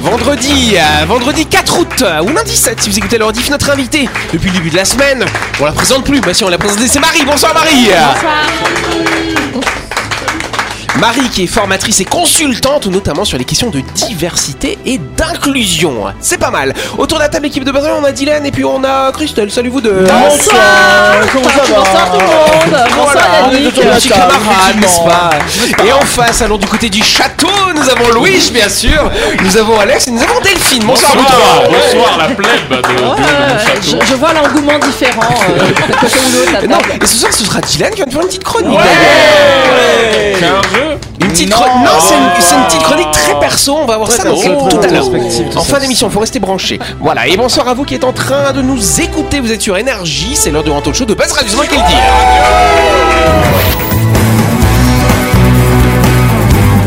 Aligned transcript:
Vendredi, 0.00 0.76
euh, 0.76 1.04
vendredi 1.04 1.44
4 1.44 1.78
août 1.78 2.02
euh, 2.02 2.22
ou 2.22 2.28
lundi 2.28 2.56
7 2.56 2.80
si 2.80 2.88
vous 2.88 2.98
écoutez 2.98 3.18
le 3.18 3.24
rediff, 3.26 3.50
notre 3.50 3.70
invité 3.70 4.08
depuis 4.32 4.48
le 4.48 4.54
début 4.54 4.70
de 4.70 4.76
la 4.76 4.86
semaine. 4.86 5.24
On 5.60 5.64
la 5.66 5.72
présente 5.72 6.04
plus, 6.04 6.20
bah 6.20 6.32
si 6.32 6.42
on 6.42 6.48
l'a 6.48 6.56
présenté, 6.58 6.88
c'est 6.88 7.00
Marie. 7.00 7.24
Bonsoir 7.26 7.52
Marie. 7.52 7.90
Marie 10.98 11.28
qui 11.30 11.44
est 11.44 11.46
formatrice 11.46 12.00
et 12.00 12.04
consultante 12.04 12.86
notamment 12.86 13.24
sur 13.24 13.38
les 13.38 13.44
questions 13.44 13.70
de 13.70 13.80
diversité 13.94 14.76
et 14.84 14.98
d'inclusion. 14.98 16.04
C'est 16.20 16.36
pas 16.38 16.50
mal. 16.50 16.74
Autour 16.98 17.18
de 17.18 17.22
la 17.22 17.28
table 17.28 17.46
équipe 17.46 17.64
de 17.64 17.70
base, 17.70 17.88
on 17.98 18.04
a 18.04 18.12
Dylan 18.12 18.44
et 18.44 18.50
puis 18.50 18.64
on 18.64 18.82
a 18.84 19.12
Christelle. 19.12 19.50
Salut 19.50 19.70
vous 19.70 19.80
deux. 19.80 20.04
Bonsoir 20.04 21.16
Comment 21.32 21.48
ça 21.48 21.62
va 21.62 21.78
Bonsoir 21.78 22.12
tout 22.12 22.18
le 22.18 22.26
monde 22.26 22.84
Bonsoir 22.96 23.24
Voilà, 23.42 23.58
Yannick 23.58 24.08
camarades, 24.08 24.80
n'est-ce 24.80 25.00
pas 25.00 25.30
Et 25.86 25.92
en 25.92 26.00
face, 26.00 26.42
allons 26.42 26.58
du 26.58 26.66
côté 26.66 26.90
du 26.90 27.02
château, 27.02 27.48
nous 27.74 27.88
avons 27.88 28.08
Louis, 28.14 28.50
bien 28.52 28.68
sûr, 28.68 29.10
nous 29.42 29.56
avons 29.56 29.78
Alex 29.78 30.08
et 30.08 30.10
nous 30.10 30.22
avons 30.22 30.40
Delphine. 30.42 30.84
Bonsoir, 30.84 31.12
Bonsoir, 31.14 31.62
bonsoir 31.70 32.18
la 32.18 32.34
plèbe 32.34 32.68
de, 32.70 32.76
de- 32.76 32.82
de 32.98 33.02
mon 33.02 33.10
Ouais, 33.14 33.16
je, 33.80 33.90
château. 33.90 34.04
je 34.08 34.14
vois 34.16 34.32
l'engouement 34.32 34.78
différent 34.78 35.22
euh, 35.50 35.66
de 35.68 35.72
côté 35.72 36.16
ou 36.16 36.36
l'autre 36.36 36.52
la 36.52 36.62
Non, 36.66 36.78
table. 36.78 36.98
et 37.02 37.06
ce 37.06 37.16
soir, 37.16 37.32
ce 37.32 37.44
sera 37.44 37.60
Dylan 37.60 37.90
qui 37.94 38.00
va 38.00 38.06
nous 38.06 38.12
faire 38.12 38.20
une 38.22 38.26
petite 38.28 38.44
chronique. 38.44 38.78
C'est 40.38 40.44
un 40.46 40.62
jeu 40.74 40.89
Non. 41.30 41.56
non, 41.84 41.90
c'est 42.00 42.14
une, 42.54 42.64
petite 42.66 42.82
chronique 42.82 43.10
très 43.12 43.38
perso. 43.38 43.76
On 43.76 43.86
va 43.86 43.96
voir 43.96 44.10
ça 44.10 44.24
dans 44.24 44.68
tout 44.68 44.80
à 44.82 44.88
l'heure. 44.88 45.08
En 45.56 45.62
fin 45.62 45.78
d'émission, 45.78 46.10
faut 46.10 46.18
rester 46.20 46.40
branché. 46.40 46.78
Voilà. 46.98 47.28
Et 47.28 47.36
bonsoir 47.36 47.68
à 47.68 47.74
vous 47.74 47.84
qui 47.84 47.94
êtes 47.94 48.04
en 48.04 48.12
train 48.12 48.52
de 48.52 48.62
nous 48.62 49.00
écouter. 49.00 49.38
Vous 49.40 49.52
êtes 49.52 49.62
sur 49.62 49.76
Énergie. 49.76 50.34
C'est 50.34 50.50
l'heure 50.50 50.64
du 50.64 50.70
Ranto 50.70 50.92
Show 50.92 51.04
de 51.04 51.14
Buzz 51.14 51.30
Radio. 51.32 51.50
C'est 51.50 51.56
moi 51.56 51.66
qui 51.66 51.76
le 51.76 51.82
dis. 51.82 51.94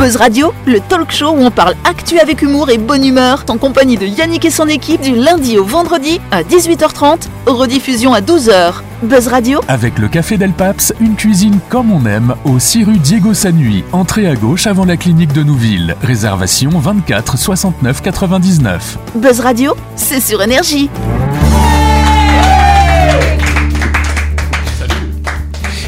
Buzz 0.04 0.18
Radio, 0.18 0.52
le 0.66 0.82
talk 0.82 1.14
show 1.14 1.30
où 1.30 1.46
on 1.46 1.50
parle 1.50 1.76
actu 1.86 2.20
avec 2.20 2.42
humour 2.42 2.70
et 2.70 2.78
bonne 2.78 3.06
humeur, 3.06 3.46
en 3.48 3.58
compagnie 3.58 3.96
de 3.96 4.06
Yannick 4.06 4.44
et 4.44 4.50
son 4.50 4.68
équipe 4.68 5.00
du 5.00 5.16
lundi 5.16 5.58
au 5.58 5.64
vendredi 5.64 6.20
à 6.30 6.44
18h30, 6.44 7.30
rediffusion 7.46 8.14
à 8.14 8.20
12h. 8.20 8.82
Buzz 9.04 9.30
Radio, 9.30 9.62
Avec 9.70 10.00
le 10.00 10.10
Café 10.10 10.36
Del 10.38 10.52
Paps, 10.52 10.94
une 11.00 11.16
cuisine 11.16 11.58
comme 11.70 11.90
on 11.90 12.06
aime, 12.06 12.36
au 12.44 12.60
6 12.60 12.84
rue 12.84 12.98
Diego 12.98 13.34
Sanui. 13.34 13.86
Entrée 13.94 14.28
à 14.28 14.36
gauche 14.36 14.68
avant 14.68 14.84
la 14.84 14.98
clinique 14.98 15.32
de 15.32 15.42
Nouville. 15.42 15.96
Réservation 16.04 16.72
24 16.72 17.38
69 17.38 18.02
99. 18.02 18.98
Buzz 19.16 19.40
Radio, 19.40 19.74
c'est 19.96 20.20
sur 20.20 20.42
énergie. 20.42 20.90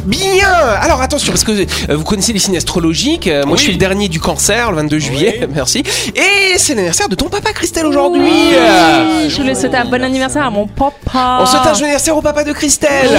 Bien. 0.06 0.48
Alors 0.82 1.02
attention 1.02 1.32
parce 1.32 1.44
que 1.44 1.52
euh, 1.52 1.66
vous 1.96 2.04
connaissez 2.04 2.32
les 2.34 2.40
signes 2.40 2.58
astrologiques. 2.58 3.28
Euh, 3.28 3.44
moi, 3.46 3.58
je 3.58 3.64
suis 3.64 3.72
le 3.72 3.78
dernier 3.78 4.08
du 4.08 4.20
Cancer, 4.20 4.70
le 4.72 4.78
22 4.78 5.00
juillet. 5.00 5.48
Merci. 5.54 5.84
Et 6.16 6.58
c'est 6.58 6.74
l'anniversaire 6.76 7.10
de 7.10 7.16
ton 7.16 7.28
papa, 7.28 7.52
Christelle, 7.54 7.86
aujourd'hui. 7.86 8.54
Euh, 8.54 9.28
Je 9.30 9.36
voulais 9.38 9.56
souhaiter 9.56 9.78
un 9.78 9.86
bon 9.86 10.04
anniversaire 10.04 10.46
à 10.46 10.50
mon 10.52 10.68
papa. 10.68 11.40
On 11.42 11.46
souhaite 11.46 11.62
un 11.64 11.74
joyeux 11.74 11.86
anniversaire 11.86 12.16
au 12.18 12.22
papa 12.22 12.44
de 12.44 12.52
Christelle. 12.54 13.10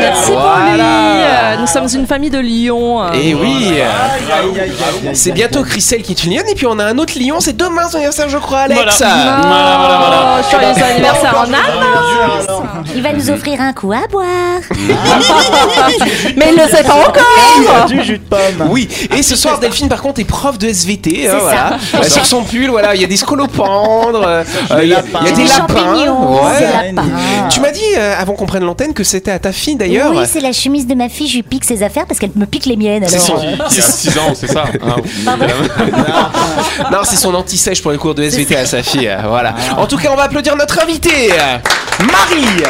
Merci 0.00 0.30
pour 0.30 0.36
lui. 0.36 0.36
Voilà. 0.36 1.52
Euh, 1.52 1.56
Nous 1.60 1.66
sommes 1.66 1.88
une 1.94 2.06
famille 2.06 2.30
de 2.30 2.38
lions. 2.40 3.02
euh. 3.02 3.12
Et 3.12 3.34
oui, 3.34 3.74
c'est 5.14 5.32
bientôt 5.32 5.62
Christelle 5.62 6.02
qui 6.02 6.12
est 6.12 6.24
une 6.24 6.34
lionne 6.34 6.48
et 6.48 6.54
puis 6.54 6.66
on 6.66 6.78
a 6.78 6.84
un 6.84 6.98
autre 6.98 7.14
lion, 7.18 7.40
c'est 7.40 7.56
demain 7.56 7.88
son 7.88 7.96
anniversaire 7.96 8.28
je 8.28 8.38
crois 8.38 8.60
Alex. 8.60 9.02
Oh, 9.02 10.50
joyeux 10.50 10.84
anniversaire 10.92 11.34
en 11.38 11.52
avance. 11.52 12.62
Il 12.94 13.02
va 13.02 13.12
nous 13.12 13.30
offrir 13.30 13.60
un 13.60 13.72
coup 13.72 13.91
à 13.92 14.06
boire. 14.08 14.26
Mais 16.36 16.52
il 16.54 16.62
ne 16.62 16.68
sait 16.68 16.82
pas 16.84 16.94
encore. 16.94 17.86
Du 17.86 18.02
jus 18.02 18.18
de 18.18 18.22
pomme. 18.24 18.68
Oui, 18.70 18.88
et 19.16 19.22
ce 19.22 19.36
soir 19.36 19.58
Delphine 19.58 19.88
par 19.88 20.02
contre 20.02 20.20
est 20.20 20.24
prof 20.24 20.58
de 20.58 20.68
SVT, 20.68 21.26
hein, 21.28 21.30
C'est 21.32 21.38
voilà. 21.40 21.76
Euh, 21.96 22.02
sur 22.08 22.24
son 22.26 22.42
pull, 22.42 22.68
voilà, 22.70 22.94
il 22.94 23.00
y 23.00 23.04
a 23.04 23.06
des 23.06 23.16
scolopendres, 23.16 24.22
euh, 24.26 24.44
euh, 24.70 24.80
il 24.82 24.88
y, 24.88 24.94
a- 24.94 25.02
il 25.12 25.14
y 25.14 25.18
a 25.18 25.20
lapins. 25.20 25.24
des 25.24 25.32
Des 25.32 25.44
lapins. 25.44 25.54
champignons, 25.56 26.42
ouais. 26.44 26.58
des 26.58 26.92
lapins. 26.94 27.08
Tu 27.50 27.60
m'as 27.60 27.70
dit 27.70 27.80
euh, 27.96 28.14
avant 28.18 28.34
qu'on 28.34 28.46
prenne 28.46 28.64
l'antenne 28.64 28.94
que 28.94 29.04
c'était 29.04 29.30
à 29.30 29.38
ta 29.38 29.52
fille 29.52 29.76
d'ailleurs. 29.76 30.12
Oui, 30.14 30.24
c'est 30.30 30.40
la 30.40 30.52
chemise 30.52 30.86
de 30.86 30.94
ma 30.94 31.08
fille, 31.08 31.28
je 31.28 31.34
lui 31.36 31.42
pique 31.42 31.64
ses 31.64 31.82
affaires 31.82 32.06
parce 32.06 32.18
qu'elle 32.20 32.30
me 32.34 32.46
pique 32.46 32.66
les 32.66 32.76
miennes. 32.76 33.04
C'est 33.06 33.18
son- 33.18 33.36
euh, 33.36 33.56
Il 33.70 33.76
y 33.76 33.80
a 33.80 33.82
6 33.82 34.18
ans, 34.18 34.32
c'est 34.34 34.48
ça 34.50 34.64
hein. 34.84 34.96
Non, 36.90 36.98
c'est 37.04 37.16
son 37.16 37.34
anti-sèche 37.34 37.82
pour 37.82 37.92
les 37.92 37.98
cours 37.98 38.14
de 38.14 38.22
SVT 38.22 38.56
à 38.56 38.66
sa 38.66 38.82
fille. 38.82 39.08
euh, 39.08 39.16
Voilà. 39.28 39.54
En 39.76 39.86
tout 39.86 39.96
cas, 39.96 40.08
on 40.12 40.16
va 40.16 40.24
applaudir 40.24 40.56
notre 40.56 40.82
invitée, 40.82 41.30
euh, 41.32 41.58
Marie. 42.00 42.62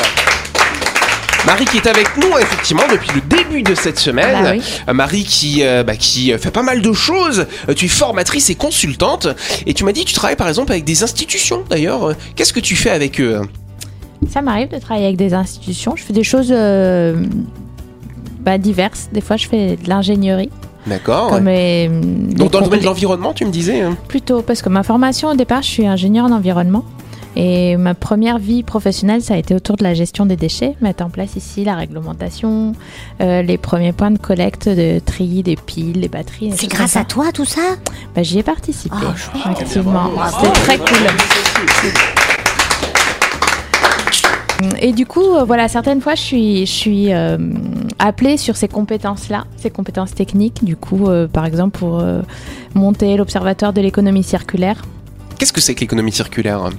Marie 1.46 1.64
qui 1.64 1.76
est 1.78 1.86
avec 1.88 2.16
nous 2.16 2.38
effectivement 2.38 2.84
depuis 2.90 3.10
le 3.14 3.20
début 3.22 3.62
de 3.62 3.74
cette 3.74 3.98
semaine. 3.98 4.44
Bah 4.44 4.50
oui. 4.52 4.62
Euh, 4.88 4.92
Marie 4.92 5.24
qui, 5.24 5.62
euh, 5.62 5.82
bah, 5.82 5.96
qui 5.96 6.32
euh, 6.32 6.38
fait 6.38 6.52
pas 6.52 6.62
mal 6.62 6.80
de 6.80 6.92
choses. 6.92 7.46
Tu 7.76 7.86
es 7.86 7.88
formatrice 7.88 8.48
et 8.50 8.54
consultante. 8.54 9.26
Et 9.66 9.74
tu 9.74 9.84
m'as 9.84 9.92
dit 9.92 10.04
que 10.04 10.08
tu 10.08 10.14
travailles 10.14 10.36
par 10.36 10.48
exemple 10.48 10.70
avec 10.70 10.84
des 10.84 11.02
institutions 11.02 11.64
d'ailleurs. 11.68 12.14
Qu'est-ce 12.36 12.52
que 12.52 12.60
tu 12.60 12.76
fais 12.76 12.90
avec 12.90 13.20
eux? 13.20 13.40
Ça 14.30 14.40
m'arrive 14.40 14.68
de 14.68 14.78
travailler 14.78 15.06
avec 15.06 15.16
des 15.18 15.34
institutions. 15.34 15.94
Je 15.96 16.04
fais 16.04 16.12
des 16.12 16.22
choses 16.22 16.50
euh, 16.52 17.24
bah, 18.40 18.56
diverses. 18.56 19.08
Des 19.12 19.20
fois, 19.20 19.36
je 19.36 19.48
fais 19.48 19.76
de 19.76 19.88
l'ingénierie. 19.88 20.50
D'accord. 20.86 21.30
comme 21.30 21.46
ouais. 21.46 21.88
des 21.88 22.34
Donc 22.34 22.50
dans 22.52 22.58
le 22.58 22.64
domaine 22.64 22.80
de 22.80 22.84
l'environnement, 22.86 23.32
tu 23.32 23.44
me 23.44 23.50
disais. 23.50 23.80
hein? 23.82 23.96
Plutôt, 24.08 24.42
parce 24.42 24.62
que 24.62 24.68
ma 24.68 24.82
formation 24.82 25.30
au 25.30 25.34
départ, 25.34 25.62
je 25.62 25.68
suis 25.68 25.86
ingénieur 25.86 26.26
en 26.26 26.32
environnement. 26.32 26.84
Et 27.36 27.76
ma 27.76 27.94
première 27.94 28.38
vie 28.38 28.62
professionnelle, 28.62 29.22
ça 29.22 29.34
a 29.34 29.36
été 29.36 29.54
autour 29.54 29.76
de 29.76 29.84
la 29.84 29.94
gestion 29.94 30.26
des 30.26 30.36
déchets, 30.36 30.76
mettre 30.80 31.04
en 31.04 31.10
place 31.10 31.36
ici 31.36 31.64
la 31.64 31.74
réglementation, 31.74 32.72
euh, 33.20 33.42
les 33.42 33.58
premiers 33.58 33.92
points 33.92 34.10
de 34.10 34.18
collecte 34.18 34.68
de 34.68 34.98
tri 34.98 35.42
des 35.42 35.56
piles, 35.56 36.00
les 36.00 36.08
batteries. 36.08 36.50
des 36.50 36.56
C'est 36.56 36.66
grâce 36.66 36.96
à 36.96 37.04
toi 37.04 37.32
tout 37.32 37.46
ça? 37.46 37.76
Bah, 38.14 38.22
J'y 38.22 38.38
ai 38.38 38.42
participé, 38.42 38.96
Oh, 39.02 39.38
effectivement. 39.52 40.10
C'était 40.40 40.52
très 40.60 40.78
cool. 40.78 41.08
Et 44.80 44.92
du 44.92 45.06
coup, 45.06 45.34
euh, 45.34 45.44
voilà, 45.44 45.68
certaines 45.68 46.00
fois, 46.00 46.14
je 46.14 46.20
suis, 46.20 46.66
je 46.66 46.72
suis 46.72 47.12
euh, 47.12 47.38
appelée 47.98 48.36
sur 48.36 48.56
ces 48.56 48.68
compétences-là, 48.68 49.44
ces 49.56 49.70
compétences 49.70 50.14
techniques. 50.14 50.64
Du 50.64 50.76
coup, 50.76 51.08
euh, 51.08 51.26
par 51.26 51.46
exemple, 51.46 51.78
pour 51.78 52.02
monter 52.74 53.16
l'Observatoire 53.16 53.72
de 53.72 53.80
l'économie 53.80 54.22
circulaire. 54.22 54.82
Qu'est-ce 55.42 55.52
que 55.52 55.60
c'est 55.60 55.74
que 55.74 55.80
l'économie 55.80 56.12
circulaire 56.12 56.70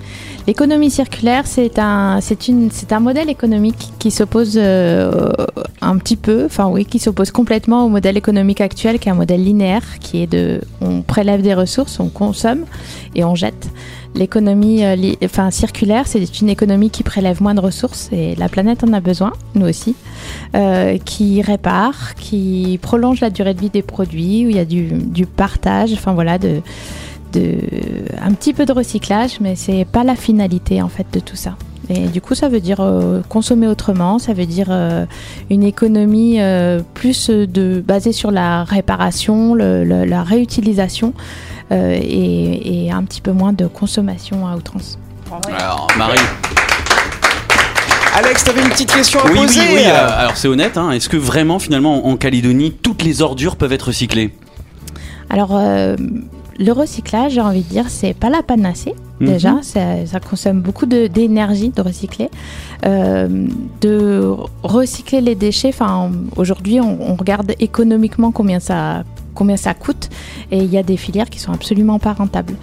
L'économie 0.47 0.90
circulaire, 0.90 1.46
c'est 1.47 1.79
un, 1.79 2.22
c'est 2.22 2.47
une, 2.47 2.72
c'est 2.72 2.94
un 2.94 3.01
modèle 3.01 3.29
économique 3.29 3.90
qui 4.00 4.09
s'oppose 4.09 4.53
euh, 4.56 5.34
un 5.81 5.97
petit 5.97 6.16
peu, 6.16 6.46
enfin 6.46 6.69
oui, 6.69 6.85
qui 6.85 6.97
s'oppose 6.97 7.29
complètement 7.29 7.85
au 7.85 7.90
modèle 7.90 8.16
économique 8.16 8.62
actuel, 8.62 9.00
qui 9.00 9.09
est 9.09 9.12
un 9.12 9.16
modèle 9.16 9.44
linéaire, 9.44 10.00
qui 10.00 10.24
est 10.24 10.28
de, 10.28 10.62
on 10.79 11.01
prélève 11.01 11.41
des 11.41 11.53
ressources, 11.53 12.00
on 12.00 12.07
consomme 12.07 12.63
et 13.16 13.25
on 13.25 13.35
jette. 13.35 13.68
L'économie, 14.16 14.85
euh, 14.85 14.95
enfin 15.25 15.51
circulaire, 15.51 16.07
c'est 16.07 16.40
une 16.40 16.47
économie 16.47 16.90
qui 16.90 17.03
prélève 17.03 17.41
moins 17.41 17.56
de 17.56 17.59
ressources 17.59 18.07
et 18.13 18.34
la 18.35 18.47
planète 18.47 18.85
en 18.85 18.94
a 18.94 19.01
besoin, 19.01 19.34
nous 19.56 19.68
aussi, 19.68 19.94
euh, 20.56 20.97
qui 21.03 21.41
répare, 21.41 22.16
qui 22.16 22.80
prolonge 22.81 23.19
la 23.19 23.30
durée 23.30 23.56
de 23.56 23.59
vie 23.59 23.69
des 23.69 23.81
produits, 23.81 24.45
où 24.45 24.50
il 24.50 24.56
y 24.56 24.59
a 24.59 24.66
du, 24.66 24.85
du 24.85 25.25
partage, 25.25 25.91
enfin 25.91 26.13
voilà, 26.13 26.38
de 26.38 26.62
de, 27.33 27.57
un 28.21 28.31
petit 28.33 28.53
peu 28.53 28.66
de 28.66 28.71
recyclage, 28.71 29.39
mais 29.41 29.55
c'est 29.55 29.85
pas 29.85 30.03
la 30.03 30.16
finalité 30.16 30.81
en 30.81 30.89
fait 30.89 31.05
de 31.11 31.19
tout 31.19 31.35
ça. 31.35 31.55
Et 31.89 32.07
du 32.07 32.21
coup, 32.21 32.33
ça 32.33 32.47
veut 32.47 32.61
dire 32.61 32.77
euh, 32.79 33.21
consommer 33.27 33.67
autrement, 33.67 34.17
ça 34.17 34.31
veut 34.33 34.45
dire 34.45 34.67
euh, 34.69 35.05
une 35.49 35.63
économie 35.63 36.39
euh, 36.39 36.81
plus 36.94 37.29
de, 37.29 37.83
basée 37.85 38.13
sur 38.13 38.31
la 38.31 38.63
réparation, 38.63 39.53
le- 39.53 39.83
le- 39.83 40.05
la 40.05 40.23
réutilisation 40.23 41.13
euh, 41.73 41.97
et, 42.01 42.85
et 42.85 42.91
un 42.91 43.03
petit 43.03 43.19
peu 43.19 43.33
moins 43.33 43.51
de 43.51 43.67
consommation 43.67 44.47
à 44.47 44.55
outrance. 44.55 44.97
Alors, 45.59 45.88
Marie. 45.97 46.19
Alex, 48.15 48.44
t'avais 48.44 48.61
une 48.61 48.69
petite 48.69 48.94
question 48.94 49.19
à 49.19 49.23
Oui, 49.25 49.31
oui, 49.33 49.39
poser 49.47 49.59
oui. 49.73 49.81
euh, 49.88 50.07
alors, 50.19 50.38
c'est 50.38 50.47
honnête. 50.47 50.77
hein. 50.77 50.91
Est-ce 50.91 51.09
que 51.09 51.17
vraiment, 51.17 51.57
finalement, 51.59 52.05
en 52.07 52.15
Calédonie, 52.15 52.71
toutes 52.71 53.01
les 53.03 53.21
ordures 53.23 53.55
peuvent 53.55 53.74
être 53.74 53.88
recyclées? 53.88 54.33
Alors, 55.31 55.50
euh, 55.56 55.95
le 56.59 56.71
recyclage, 56.71 57.33
j'ai 57.33 57.41
envie 57.41 57.61
de 57.61 57.69
dire, 57.69 57.89
c'est 57.89 58.13
pas 58.13 58.29
la 58.29 58.44
panacée. 58.44 58.95
Mhm. 59.19 59.27
Déjà, 59.27 59.59
ça, 59.61 60.05
ça 60.05 60.19
consomme 60.19 60.61
beaucoup 60.61 60.85
d'énergie 60.85 61.69
de, 61.69 61.81
recycler. 61.81 62.29
Euh, 62.85 63.47
de 63.81 64.29
recycler 64.63 65.21
les 65.21 65.35
déchets, 65.35 65.69
enfin, 65.69 66.11
aujourd'hui, 66.35 66.79
on, 66.79 66.97
on 67.01 67.15
regarde 67.15 67.53
économiquement 67.59 68.31
combien 68.31 68.59
ça, 68.59 69.03
combien 69.33 69.57
ça 69.57 69.73
coûte 69.73 70.09
et 70.51 70.57
il 70.57 70.71
y 70.71 70.77
a 70.77 70.83
des 70.83 70.97
filières 70.97 71.29
qui 71.29 71.39
sont 71.39 71.51
absolument 71.51 72.00
pas 72.00 72.13
rentables. 72.13 72.55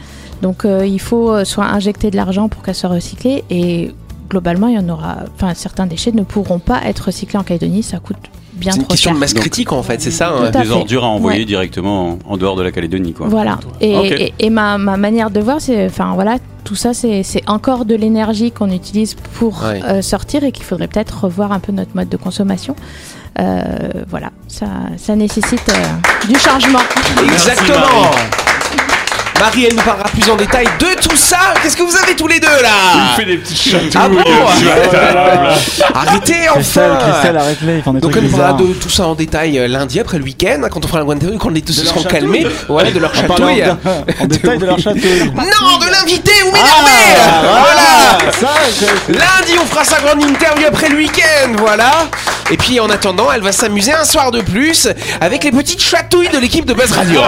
Donc, 0.42 0.64
euh, 0.64 0.86
il 0.86 1.00
faut 1.00 1.30
euh, 1.30 1.44
soit 1.44 1.66
injecter 1.66 2.10
de 2.10 2.16
l'argent 2.16 2.48
pour 2.48 2.62
qu'elles 2.62 2.74
soient 2.74 2.90
recyclées 2.90 3.44
et 3.50 3.92
globalement, 4.28 4.68
il 4.68 4.74
y 4.74 4.78
en 4.78 4.88
aura, 4.88 5.18
enfin, 5.34 5.54
certains 5.54 5.86
déchets 5.86 6.12
ne 6.12 6.22
pourront 6.22 6.60
pas 6.60 6.80
être 6.84 7.06
recyclés 7.06 7.38
en 7.38 7.42
Calédonie, 7.42 7.82
ça 7.82 7.98
coûte 7.98 8.16
bien 8.60 8.72
C'est 8.72 8.78
une 8.78 8.84
trop 8.84 8.90
question 8.92 9.10
cher. 9.10 9.14
de 9.16 9.20
masse 9.20 9.34
Donc- 9.34 9.40
critique 9.42 9.72
en 9.72 9.82
fait, 9.82 10.00
c'est 10.00 10.10
ça 10.12 10.28
hein 10.30 10.50
Des 10.50 10.60
fait. 10.64 10.70
ordures 10.70 11.04
à 11.04 11.08
envoyer 11.08 11.40
Ouais. 11.40 11.44
directement 11.46 12.10
en, 12.10 12.18
en 12.34 12.36
dehors 12.36 12.54
de 12.56 12.62
la 12.62 12.70
Calédonie, 12.70 13.12
quoi. 13.12 13.26
Voilà. 13.28 13.58
Et, 13.80 13.96
Ok. 13.96 14.04
et- 14.12 14.34
et 14.38 14.50
ma, 14.50 14.78
ma 14.78 14.96
manière 14.96 15.30
de 15.30 15.40
voir, 15.40 15.56
c'est, 15.60 15.86
enfin 15.86 16.12
voilà, 16.14 16.36
tout 16.64 16.76
ça, 16.76 16.94
c'est 16.94 17.22
c'est 17.24 17.42
encore 17.48 17.84
de 17.86 17.94
l'énergie 17.96 18.52
qu'on 18.52 18.70
utilise 18.70 19.14
pour 19.38 19.62
Ouais. 19.64 19.80
euh, 19.84 20.02
sortir 20.02 20.44
et 20.44 20.52
qu'il 20.52 20.64
faudrait 20.64 20.86
peut-être 20.88 21.24
revoir 21.24 21.50
un 21.52 21.58
peu 21.58 21.72
notre 21.72 21.96
mode 21.96 22.08
de 22.08 22.16
consommation. 22.16 22.76
Euh, 23.38 23.62
voilà, 24.08 24.30
ça, 24.48 24.66
ça 24.98 25.16
nécessite 25.16 25.62
euh, 25.70 26.28
du 26.28 26.38
changement. 26.38 26.80
Exactement 27.22 28.10
Marie, 29.40 29.64
elle 29.66 29.74
nous 29.74 29.82
parlera 29.82 30.08
plus 30.08 30.28
en 30.30 30.36
détail 30.36 30.66
de 30.78 31.00
tout 31.00 31.16
ça. 31.16 31.38
Qu'est-ce 31.62 31.76
que 31.76 31.82
vous 31.82 31.96
avez 31.96 32.14
tous 32.14 32.28
les 32.28 32.38
deux 32.40 32.46
Il 32.58 32.62
là 32.62 32.70
fait 33.16 33.24
des 33.24 33.38
petites 33.38 33.58
chatouilles. 33.60 33.90
Ah 33.94 34.08
bon. 34.08 34.18
Arrêtez 35.94 36.48
enfin 36.50 36.98
Christelle, 37.00 37.36
arrête-les, 37.36 37.76
ils 37.78 37.82
font 37.82 37.92
des 37.94 38.00
donc 38.00 38.12
trucs 38.12 38.24
on 38.32 38.36
parlera 38.36 38.58
de 38.58 38.72
tout 38.74 38.90
ça 38.90 39.06
en 39.06 39.14
détail 39.14 39.58
euh, 39.58 39.66
lundi 39.68 39.98
après 39.98 40.18
le 40.18 40.24
week-end, 40.24 40.60
quand 40.70 40.84
on 40.84 40.88
fera 40.88 40.98
la 40.98 41.04
Guantanamo, 41.04 41.38
quand 41.38 41.48
les 41.50 41.62
tous 41.62 41.72
se 41.72 41.86
seront 41.86 42.02
calmés. 42.02 42.46
Ouais, 42.68 42.90
de 42.92 42.98
leur 42.98 43.14
chatouille. 43.14 43.64
en 44.20 44.26
détail 44.26 44.58
de 44.58 44.66
leur 44.66 44.78
chatouille. 44.78 45.30
Non, 45.34 45.78
de 45.78 45.90
l'invité, 45.90 46.32
vous 46.44 46.52
m'énervez 46.52 47.16
Ah, 47.18 47.42
Voilà 47.42 48.32
Ça, 48.32 48.48
je- 49.08 49.12
Lundi, 49.12 49.58
on 49.60 49.66
fera 49.66 49.84
sa 49.84 50.00
grande 50.00 50.22
interview 50.22 50.66
après 50.68 50.88
le 50.90 50.96
week-end, 50.96 51.52
voilà. 51.58 51.90
Et 52.50 52.56
puis 52.56 52.78
en 52.80 52.90
attendant, 52.90 53.30
elle 53.32 53.42
va 53.42 53.52
s'amuser 53.52 53.92
un 53.92 54.04
soir 54.04 54.30
de 54.32 54.40
plus 54.42 54.88
avec 55.20 55.44
les 55.44 55.52
petites 55.52 55.80
chatouilles 55.82 56.28
de 56.30 56.38
l'équipe 56.38 56.66
de 56.66 56.74
Buzz 56.74 56.92
Radio. 56.92 57.20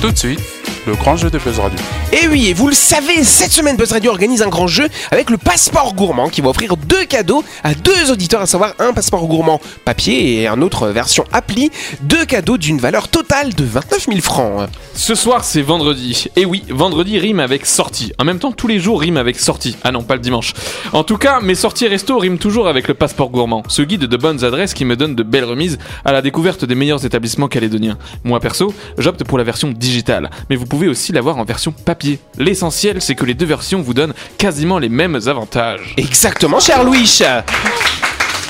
Tout 0.00 0.10
de 0.12 0.16
suite, 0.18 0.40
le 0.86 0.94
grand 0.94 1.16
jeu 1.16 1.30
de 1.30 1.38
Buzz 1.38 1.58
Radio. 1.58 1.78
Et 2.12 2.28
oui, 2.28 2.46
et 2.48 2.54
vous 2.54 2.68
le 2.68 2.74
savez, 2.74 3.24
cette 3.24 3.50
semaine 3.50 3.76
Buzz 3.76 3.90
Radio 3.92 4.12
organise 4.12 4.42
un 4.42 4.48
grand 4.48 4.68
jeu 4.68 4.88
avec 5.10 5.30
le 5.30 5.36
passeport 5.36 5.94
gourmand 5.94 6.28
qui 6.28 6.40
va 6.40 6.50
offrir 6.50 6.76
deux 6.76 7.04
cadeaux 7.04 7.44
à 7.64 7.74
deux 7.74 8.12
auditeurs, 8.12 8.40
à 8.40 8.46
savoir 8.46 8.74
un 8.78 8.92
passeport 8.92 9.26
gourmand 9.26 9.60
papier 9.84 10.42
et 10.42 10.46
un 10.46 10.62
autre 10.62 10.88
version 10.88 11.24
appli. 11.32 11.70
Deux 12.02 12.24
cadeaux 12.24 12.56
d'une 12.56 12.78
valeur 12.78 13.08
totale 13.08 13.52
de 13.54 13.64
29 13.64 14.06
000 14.06 14.20
francs. 14.20 14.68
Ce 14.94 15.16
soir, 15.16 15.44
c'est 15.44 15.62
vendredi. 15.62 16.26
Et 16.36 16.44
oui, 16.44 16.62
vendredi 16.68 17.18
rime 17.18 17.40
avec 17.40 17.66
sortie. 17.66 18.12
En 18.18 18.24
même 18.24 18.38
temps, 18.38 18.52
tous 18.52 18.68
les 18.68 18.78
jours 18.78 19.00
riment 19.00 19.16
avec 19.16 19.38
sortie. 19.40 19.76
Ah 19.82 19.90
non, 19.90 20.04
pas 20.04 20.14
le 20.14 20.20
dimanche. 20.20 20.52
En 20.92 21.02
tout 21.02 21.18
cas, 21.18 21.40
mes 21.40 21.56
sorties 21.56 21.88
resto 21.88 22.16
riment 22.16 22.38
toujours 22.38 22.68
avec 22.68 22.86
le 22.86 22.94
passeport 22.94 23.30
gourmand. 23.30 23.64
Ce 23.68 23.82
guide 23.82 24.04
de 24.04 24.16
bonnes 24.16 24.44
adresses 24.44 24.74
qui 24.74 24.84
me 24.84 24.94
donne 24.94 25.16
de 25.16 25.24
belles 25.24 25.44
remises 25.44 25.78
à 26.04 26.12
la 26.12 26.22
découverte 26.22 26.64
des 26.64 26.76
meilleurs 26.76 27.04
établissements 27.04 27.48
calédoniens. 27.48 27.98
Moi 28.22 28.38
perso, 28.38 28.72
j'opte 28.98 29.24
pour 29.24 29.36
la 29.36 29.44
version 29.44 29.70
digitale. 29.70 30.30
Mais 30.48 30.56
vous 30.56 30.66
pouvez 30.66 30.75
aussi 30.84 31.12
l'avoir 31.12 31.38
en 31.38 31.44
version 31.44 31.72
papier. 31.72 32.18
L'essentiel, 32.38 33.00
c'est 33.00 33.14
que 33.14 33.24
les 33.24 33.34
deux 33.34 33.46
versions 33.46 33.82
vous 33.82 33.94
donnent 33.94 34.14
quasiment 34.38 34.78
les 34.78 34.88
mêmes 34.88 35.18
avantages. 35.26 35.94
Exactement, 35.96 36.60
cher 36.60 36.84
Louis. 36.84 37.22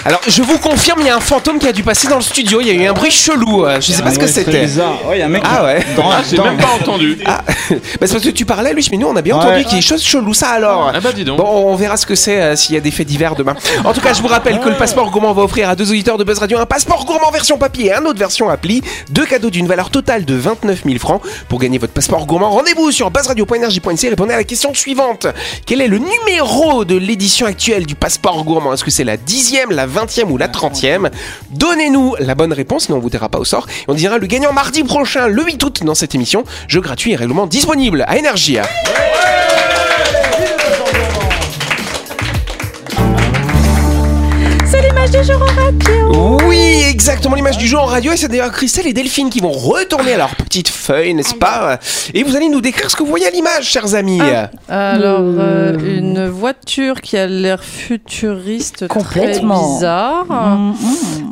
Alors, 0.07 0.21
je 0.29 0.41
vous 0.41 0.59
confirme, 0.59 1.01
il 1.01 1.07
y 1.07 1.11
a 1.11 1.17
un 1.17 1.21
fantôme 1.21 1.59
qui 1.59 1.67
a 1.67 1.73
dû 1.73 1.83
passer 1.83 2.07
dans 2.07 2.15
le 2.15 2.23
studio. 2.23 2.61
Il 2.61 2.69
y 2.69 2.71
a 2.71 2.75
eu 2.75 2.87
un 2.87 2.93
bruit 2.93 3.11
chelou. 3.11 3.67
euh, 3.67 3.81
Je 3.81 3.91
sais 3.91 4.03
pas 4.03 4.13
ce 4.13 4.21
que 4.21 4.29
c'était. 4.29 4.61
bizarre. 4.63 5.05
Ouais, 5.05 5.17
il 5.17 5.19
y 5.19 5.23
a 5.23 5.27
un 5.27 5.29
mec. 5.29 5.43
Ah 5.45 5.65
ouais. 5.65 5.85
Dans, 5.97 6.09
Ah, 6.09 6.21
j'ai 6.31 6.37
dans- 6.37 6.45
même 6.45 6.59
pas 6.59 6.69
entendu. 6.81 7.19
Ah, 7.27 7.43
bah 7.71 7.77
c'est 8.03 8.13
parce 8.13 8.23
que 8.23 8.29
tu 8.31 8.45
parlais, 8.45 8.73
Louis, 8.73 8.87
mais 8.93 8.99
nous 8.99 9.09
on 9.09 9.17
a 9.17 9.23
bien 9.23 9.37
Ouais. 9.37 9.43
entendu 9.45 9.65
qu'il 9.65 9.73
y 9.73 9.75
a 9.75 9.79
des 9.79 9.83
choses 9.83 10.05
cheloues, 10.05 10.33
ça 10.33 10.51
alors. 10.51 10.93
Ah 10.95 11.01
bah 11.01 11.11
dis 11.13 11.25
donc. 11.25 11.39
Bon, 11.39 11.49
on 11.73 11.75
verra 11.75 11.97
ce 11.97 12.07
que 12.07 12.15
c'est 12.15 12.41
euh, 12.41 12.55
s'il 12.55 12.77
y 12.77 12.79
a 12.79 12.81
des 12.81 12.93
faits 12.93 13.07
divers 13.09 13.35
demain. 13.35 13.57
En 13.85 13.93
tout 13.93 14.01
cas, 14.01 14.13
je 14.13 14.23
vous 14.23 14.29
rappelle 14.29 14.61
que 14.61 14.69
le 14.69 14.77
passeport 14.77 15.11
gourmand 15.11 15.33
va 15.33 15.43
offrir 15.43 15.69
à 15.69 15.75
deux 15.75 15.91
auditeurs 15.91 16.19
de 16.19 16.25
Buzz 16.25 16.39
Radio 16.39 16.59
un 16.59 16.67
passeport 16.67 17.05
gourmand 17.05 17.33
version 17.33 17.59
papier 17.59 17.87
et 17.87 17.93
un 17.95 18.05
autre 18.05 18.19
version 18.21 18.49
appli. 18.49 18.83
Deux 19.11 19.27
cadeaux 19.27 19.51
d'une 19.51 19.67
valeur 19.67 19.91
totale 19.91 20.25
de 20.25 20.35
29 20.37 20.85
000 20.87 20.99
francs. 21.01 21.21
Pour 21.49 21.59
gagner 21.59 21.79
votre 21.79 21.93
passeport 21.93 22.27
gourmand, 22.27 22.51
rendez-vous 22.51 22.93
sur 22.93 23.11
buzzradio.energie.nc. 23.11 24.09
Répondez 24.09 24.35
à 24.35 24.37
la 24.37 24.45
question 24.45 24.73
suivante. 24.73 25.27
Quel 25.67 25.81
est 25.81 25.89
le 25.89 25.99
numéro 25.99 26.85
de 26.85 26.95
l'édition 26.97 27.47
actuelle 27.47 27.87
du 27.87 27.97
passeport 27.97 28.45
gourmand? 28.45 28.73
Est-ce 28.73 28.85
que 28.85 28.91
c'est 28.93 29.03
la 29.03 29.17
dixième, 29.17 29.73
la 29.73 29.87
vingtième 29.97 30.31
ou 30.31 30.37
la 30.37 30.49
trentième 30.49 31.11
Donnez-nous 31.51 32.17
la 32.19 32.35
bonne 32.35 32.53
réponse, 32.53 32.85
sinon 32.85 32.99
on 32.99 33.01
vous 33.01 33.09
tirera 33.09 33.31
pas 33.31 33.39
au 33.39 33.45
sort. 33.45 33.67
Et 33.69 33.85
on 33.89 33.95
dira 33.95 34.19
le 34.19 34.27
gagnant 34.27 34.53
mardi 34.53 34.85
prochain, 34.85 35.27
le 35.27 35.43
8 35.43 35.63
août, 35.65 35.83
dans 35.85 35.95
cette 35.95 36.15
émission. 36.15 36.45
Jeu 36.69 36.81
gratuit 36.81 37.13
et 37.13 37.17
règlement 37.17 37.47
disponible 37.47 38.05
à. 38.07 38.17
C'est 38.37 39.36
l'image 45.07 45.27
du 45.27 45.33
jour 45.33 45.43
en 45.43 45.63
radio. 45.65 46.39
Oui, 46.49 46.83
exactement 46.91 47.35
l'image 47.35 47.59
du 47.59 47.67
jour 47.67 47.83
en 47.83 47.87
radio. 47.87 48.13
Et 48.13 48.17
c'est 48.17 48.29
d'ailleurs 48.29 48.51
Christelle 48.53 48.87
et 48.87 48.93
Delphine 48.93 49.31
qui 49.31 49.41
vont 49.41 49.51
retourner 49.51 50.15
à 50.15 50.17
leur 50.19 50.35
petite 50.37 50.69
feuille, 50.69 51.15
n'est-ce 51.15 51.35
pas 51.35 51.79
Et 52.15 52.23
vous 52.23 52.35
allez 52.37 52.49
nous 52.49 52.61
décrire 52.61 52.91
ce 52.91 52.97
que 52.97 53.03
vous 53.03 53.09
voyez 53.11 53.27
à 53.27 53.31
l'image, 53.31 53.65
chers 53.65 53.95
amis. 53.95 54.21
Alors, 54.69 55.21
euh, 55.23 55.77
une 55.79 56.27
voiture 56.29 57.01
qui 57.01 57.17
a 57.17 57.27
l'air 57.27 57.63
futuriste, 57.63 58.89
Complètement. 58.89 59.61
très 59.61 59.75
bizarre, 59.75 60.25
Mm, 60.27 60.75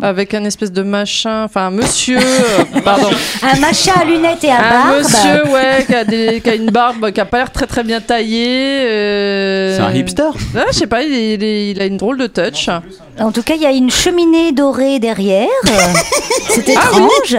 avec 0.02 0.34
un 0.34 0.44
espèce 0.44 0.72
de 0.72 0.82
machin, 0.82 1.44
enfin 1.44 1.66
un 1.66 1.70
monsieur, 1.70 2.18
euh, 2.20 2.80
pardon, 2.84 3.10
Un 3.42 3.58
machin 3.60 3.92
à 4.00 4.04
lunettes 4.04 4.44
et 4.44 4.50
à 4.50 4.56
un 4.58 4.70
barbe. 4.70 4.98
monsieur, 4.98 5.52
ouais, 5.52 5.84
qui 5.86 5.94
a, 5.94 6.04
des- 6.04 6.40
qui 6.40 6.50
a 6.50 6.54
une 6.54 6.70
barbe 6.70 7.10
qui 7.10 7.20
a 7.20 7.24
pas 7.24 7.38
l'air 7.38 7.50
très 7.52 7.66
très 7.66 7.82
bien 7.82 8.00
taillée. 8.00 8.82
euh, 8.86 9.76
C'est 9.76 9.82
un 9.82 9.92
hipster. 9.94 10.22
Ah, 10.56 10.64
je 10.72 10.78
sais 10.78 10.86
pas, 10.86 11.02
il, 11.02 11.42
il 11.42 11.80
a 11.80 11.86
une 11.86 11.96
drôle 11.96 12.18
de 12.18 12.26
touch. 12.26 12.68
En 13.20 13.30
tout 13.30 13.42
cas, 13.42 13.54
il 13.54 13.62
y 13.62 13.63
a 13.63 13.63
une 13.72 13.90
cheminée 13.90 14.52
dorée 14.52 14.98
derrière. 14.98 15.48
C'est 16.48 16.68
étrange. 16.68 17.36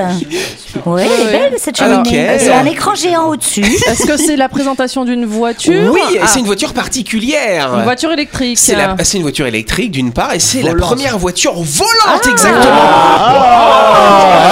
Oui, 0.86 1.02
elle 1.06 1.28
est 1.28 1.32
belle 1.32 1.54
cette 1.58 1.78
Ah, 1.80 1.86
cheminée. 2.04 2.38
y 2.46 2.50
a 2.50 2.60
un 2.60 2.66
écran 2.66 2.94
géant 2.96 3.30
au-dessus. 3.30 3.62
Est-ce 3.64 4.06
que 4.06 4.18
c'est 4.18 4.36
la 4.36 4.50
présentation 4.50 5.06
d'une 5.06 5.26
voiture 5.26 5.92
Oui, 5.94 6.02
Ah, 6.22 6.28
c'est 6.28 6.40
une 6.40 6.46
voiture 6.46 6.74
particulière. 6.74 7.74
une 7.76 7.84
voiture 7.84 8.12
électrique. 8.12 8.58
C'est 8.58 8.76
la- 8.76 8.96
c'est 9.04 9.18
une 9.18 9.24
voiture 9.24 9.48
électrique 9.48 9.92
d'une 9.92 10.12
part 10.12 10.34
et 10.34 10.40
c'est 10.40 10.62
la 10.62 10.76
première 10.76 11.18
voiture 11.18 11.54
volante 11.54 12.28
exactement. 12.30 12.74
Ah, 12.76 14.52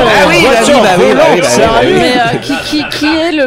Ah 0.00 0.28
oui, 0.28 0.42
bah 0.42 0.48
oui, 0.64 0.72
bah 0.72 0.72
oui, 0.72 0.74
bah 0.82 0.90
oui, 0.98 1.14
bah 1.14 1.24
oui, 1.34 1.40
bah 1.40 1.80
oui. 1.82 1.92
Mais 1.94 2.12
euh, 2.16 2.38
qui, 2.38 2.78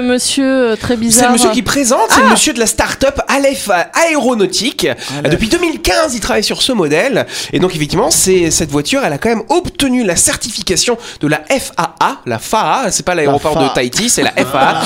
monsieur 0.01 0.45
euh, 0.71 0.75
très 0.75 0.95
C'est 0.95 0.99
bizarre 0.99 1.27
le 1.29 1.33
monsieur 1.33 1.49
qui 1.51 1.61
présente, 1.61 2.09
c'est 2.09 2.21
le 2.21 2.29
monsieur 2.29 2.53
de 2.53 2.59
la 2.59 2.65
start-up 2.65 3.19
Aleph 3.27 3.69
Aéronautique. 3.93 4.87
Depuis 5.29 5.47
2015, 5.49 6.13
il 6.15 6.19
travaille 6.19 6.43
sur 6.43 6.61
ce 6.61 6.71
modèle. 6.71 7.25
Et 7.53 7.59
donc, 7.59 7.75
effectivement, 7.75 8.11
c'est 8.11 8.51
cette 8.51 8.71
voiture, 8.71 9.01
elle 9.05 9.13
a 9.13 9.17
quand 9.17 9.29
même 9.29 9.43
obtenu 9.49 10.03
la 10.03 10.15
certification 10.15 10.97
de 11.19 11.27
la 11.27 11.41
FAA. 11.49 12.17
La 12.25 12.39
FAA, 12.39 12.91
c'est 12.91 13.05
pas 13.05 13.15
l'aéroport 13.15 13.59
La 13.59 13.69
de. 13.69 13.73
Tahiti, 13.73 14.09
c'est 14.09 14.23
la 14.23 14.31
FAA. 14.31 14.81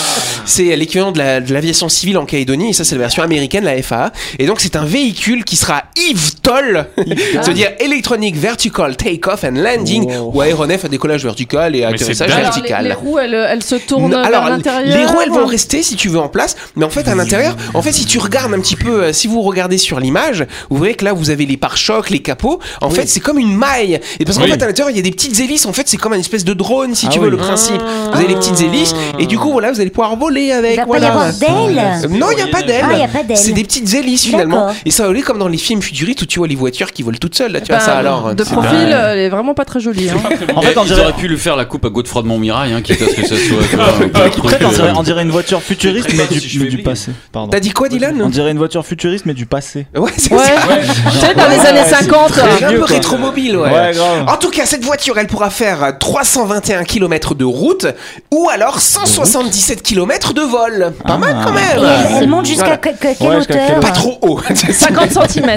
c'est 0.46 0.76
l'équivalent 0.76 1.12
de 1.12 1.18
la- 1.18 1.40
de 1.42 1.54
l'aviation 1.54 1.90
civile 1.90 2.18
en 2.18 2.26
Calédonie. 2.26 2.70
Et 2.70 2.74
ça, 2.74 2.84
c'est 2.84 2.96
la 2.96 3.02
version 3.02 3.24
américaine, 3.24 3.64
la 3.64 3.82
FAA. 3.82 4.12
Et 4.40 4.46
donc, 4.46 4.60
c'est 4.60 4.76
un 4.76 4.86
véhicule 4.86 5.44
qui 5.44 5.56
sera 5.56 5.84
EVTOL, 6.10 6.88
c'est-à-dire 7.42 7.72
Electronic 7.80 8.36
Vertical 8.36 8.96
Takeoff 8.96 9.44
and 9.44 9.56
Landing, 9.56 10.06
Wow. 10.06 10.32
ou 10.36 10.42
aéronef 10.42 10.86
à 10.86 10.88
décollage 10.88 11.24
vertical 11.24 11.76
et 11.76 11.80
c'est 11.80 11.86
atterrissage 11.86 12.28
les, 12.30 12.42
vertical. 12.42 12.86
les 12.86 12.94
roues, 12.94 13.18
elles, 13.20 13.34
elles 13.34 13.64
se 13.64 13.76
tournent 13.76 14.12
Non, 14.12 14.18
vers 14.18 14.26
alors, 14.26 14.50
l'intérieur. 14.50 14.98
les 14.98 15.05
elles 15.22 15.30
vont 15.30 15.46
rester 15.46 15.84
si 15.84 15.96
tu 15.96 16.10
veux 16.10 16.20
en 16.20 16.28
place, 16.28 16.56
mais 16.76 16.86
en 16.86 16.90
fait, 16.90 17.08
à 17.08 17.16
l'intérieur, 17.16 17.56
en 17.74 17.82
fait, 17.82 17.92
si 17.92 18.06
tu 18.06 18.18
regardes 18.20 18.54
un 18.54 18.60
petit 18.60 18.76
peu, 18.76 19.04
euh, 19.04 19.14
si 19.14 19.28
vous 19.28 19.42
regardez 19.42 19.78
sur 19.78 20.00
l'image, 20.00 20.46
vous 20.70 20.78
verrez 20.78 20.96
que 20.96 21.06
là, 21.06 21.14
vous 21.14 21.30
avez 21.30 21.46
les 21.46 21.58
pare-chocs, 21.58 22.10
les 22.10 22.20
capots. 22.20 22.60
En 22.82 22.90
fait, 22.90 23.08
c'est 23.08 23.20
comme 23.20 23.38
une 23.40 23.56
maille. 23.56 24.00
Et 24.20 24.26
parce 24.26 24.38
qu'en 24.38 24.44
Oui. 24.46 24.52
fait, 24.52 24.62
à 24.62 24.68
l'intérieur, 24.68 24.90
il 24.92 24.96
y 24.98 25.00
a 25.00 25.04
des 25.04 25.12
petites 25.12 25.40
hélices. 25.40 25.66
En 25.66 25.74
fait, 25.74 25.88
c'est 25.88 25.98
comme 25.98 26.14
une 26.14 26.20
espèce 26.20 26.46
de 26.46 26.54
drone, 26.54 26.96
si 26.96 27.06
Ah 27.08 27.12
tu 27.12 27.20
veux, 27.20 27.30
le 27.30 27.38
principe. 27.38 27.82
Vous 28.12 28.18
avez 28.18 28.28
les 28.28 28.36
petites 28.36 28.62
hélices, 28.62 28.94
et 29.20 29.26
du 29.26 29.38
coup, 29.38 29.52
voilà, 29.52 29.72
vous 29.72 29.82
allez 29.82 29.90
pouvoir 29.90 30.16
voler 30.16 30.52
avec. 30.52 30.74
Il 30.74 30.78
pas 30.78 30.86
voilà. 30.86 31.06
y 31.06 31.10
avoir 31.10 31.34
d'aile. 31.34 31.80
Euh, 32.06 32.08
Non, 32.10 32.28
il 32.32 32.36
n'y 32.38 32.42
a 32.42 32.48
pas 32.48 32.62
d'ailes. 32.62 32.86
Ah. 33.14 33.36
C'est 33.36 33.52
des 33.54 33.64
petites 33.64 33.94
hélices 33.94 34.26
finalement. 34.26 34.68
Et 34.86 34.92
ça 34.92 35.04
va 35.04 35.10
aller 35.10 35.22
comme 35.22 35.40
dans 35.40 35.48
les 35.48 35.58
films 35.58 35.82
futuristes 35.82 36.22
où 36.22 36.26
tu 36.26 36.40
vois 36.40 36.48
les 36.48 36.56
voitures 36.56 36.92
qui 36.92 37.04
volent 37.04 37.18
toutes 37.20 37.36
seules. 37.36 37.52
Là, 37.52 37.62
tu 37.62 37.68
vois 37.68 37.78
Ben, 37.78 37.86
ça 37.86 37.98
alors. 37.98 38.34
De 38.36 38.44
profil, 38.44 38.92
elle 38.92 39.20
est 39.20 39.30
vraiment 39.30 39.54
pas 39.54 39.66
très 39.66 39.80
jolie. 39.80 40.10
hein. 40.10 40.16
En 40.56 40.62
fait, 40.62 40.78
on 40.78 40.82
auraient 40.92 41.14
pu 41.14 41.28
lui 41.28 41.38
faire 41.38 41.56
la 41.56 41.66
coupe 41.66 41.86
à 41.86 41.90
Godefroy 41.90 42.22
de 42.24 42.28
Montmirail, 42.28 42.74
hein, 42.74 42.82
quitte 42.82 43.02
à 43.02 43.08
ce 43.10 43.16
que 43.16 43.28
ça 43.28 43.36
soit. 43.36 43.78
on, 44.86 44.92
dirait, 44.92 45.00
on 45.00 45.04
dirait 45.04 45.22
une 45.24 45.32
voiture 45.32 45.62
futuriste, 45.62 46.10
mais 46.16 46.28
du, 46.28 46.60
mais 46.60 46.68
du 46.68 46.78
passé. 46.84 47.12
Pardon. 47.32 47.50
T'as 47.50 47.60
dit 47.60 47.72
quoi, 47.72 47.90
Dylan 47.90 48.22
On 48.22 48.30
dirait 48.30 48.52
une 48.52 48.58
voiture 48.58 48.86
futuriste, 48.86 49.26
mais 49.26 49.34
du 49.34 49.46
passé. 49.46 49.88
Ouais, 49.96 50.12
c'est 50.18 50.32
Ouais, 50.34 50.40
ça. 50.40 51.12
tu 51.12 51.18
sais, 51.20 51.34
dans 51.36 51.48
les 51.48 51.60
années 51.60 51.82
c'est 51.86 51.96
50. 51.96 52.32
très 52.32 52.42
hein. 52.42 52.46
C'est 52.60 52.66
un 52.66 52.70
peu 52.72 52.78
quoi. 52.80 52.88
rétromobile, 52.88 53.58
ouais. 53.58 53.70
Ouais, 53.70 53.92
grave. 53.94 54.26
En 54.28 54.38
tout 54.38 54.50
cas, 54.50 54.66
cette 54.66 54.84
voiture, 54.84 55.18
elle 55.18 55.28
pourra 55.28 55.50
faire 55.50 55.98
321 56.00 56.84
km 56.84 57.36
de 57.36 57.46
route 57.46 57.88
ou 58.32 58.50
alors 58.50 58.80
177 58.80 59.82
km 59.82 60.34
de 60.34 60.42
vol. 60.42 60.94
Pas 61.06 61.18
mal 61.18 61.36
quand 61.44 61.52
même. 61.52 61.64
elle, 61.76 62.18
elle 62.24 62.28
monte 62.30 62.46
jusqu'à 62.46 62.64
Voilà. 62.66 62.78
quelle 62.78 62.96
Ouais, 63.28 63.36
hauteur 63.38 63.80
Pas 63.80 63.92
trop 63.92 64.18
haut. 64.22 64.40
50 64.54 65.30
cm. 65.30 65.50
A 65.50 65.56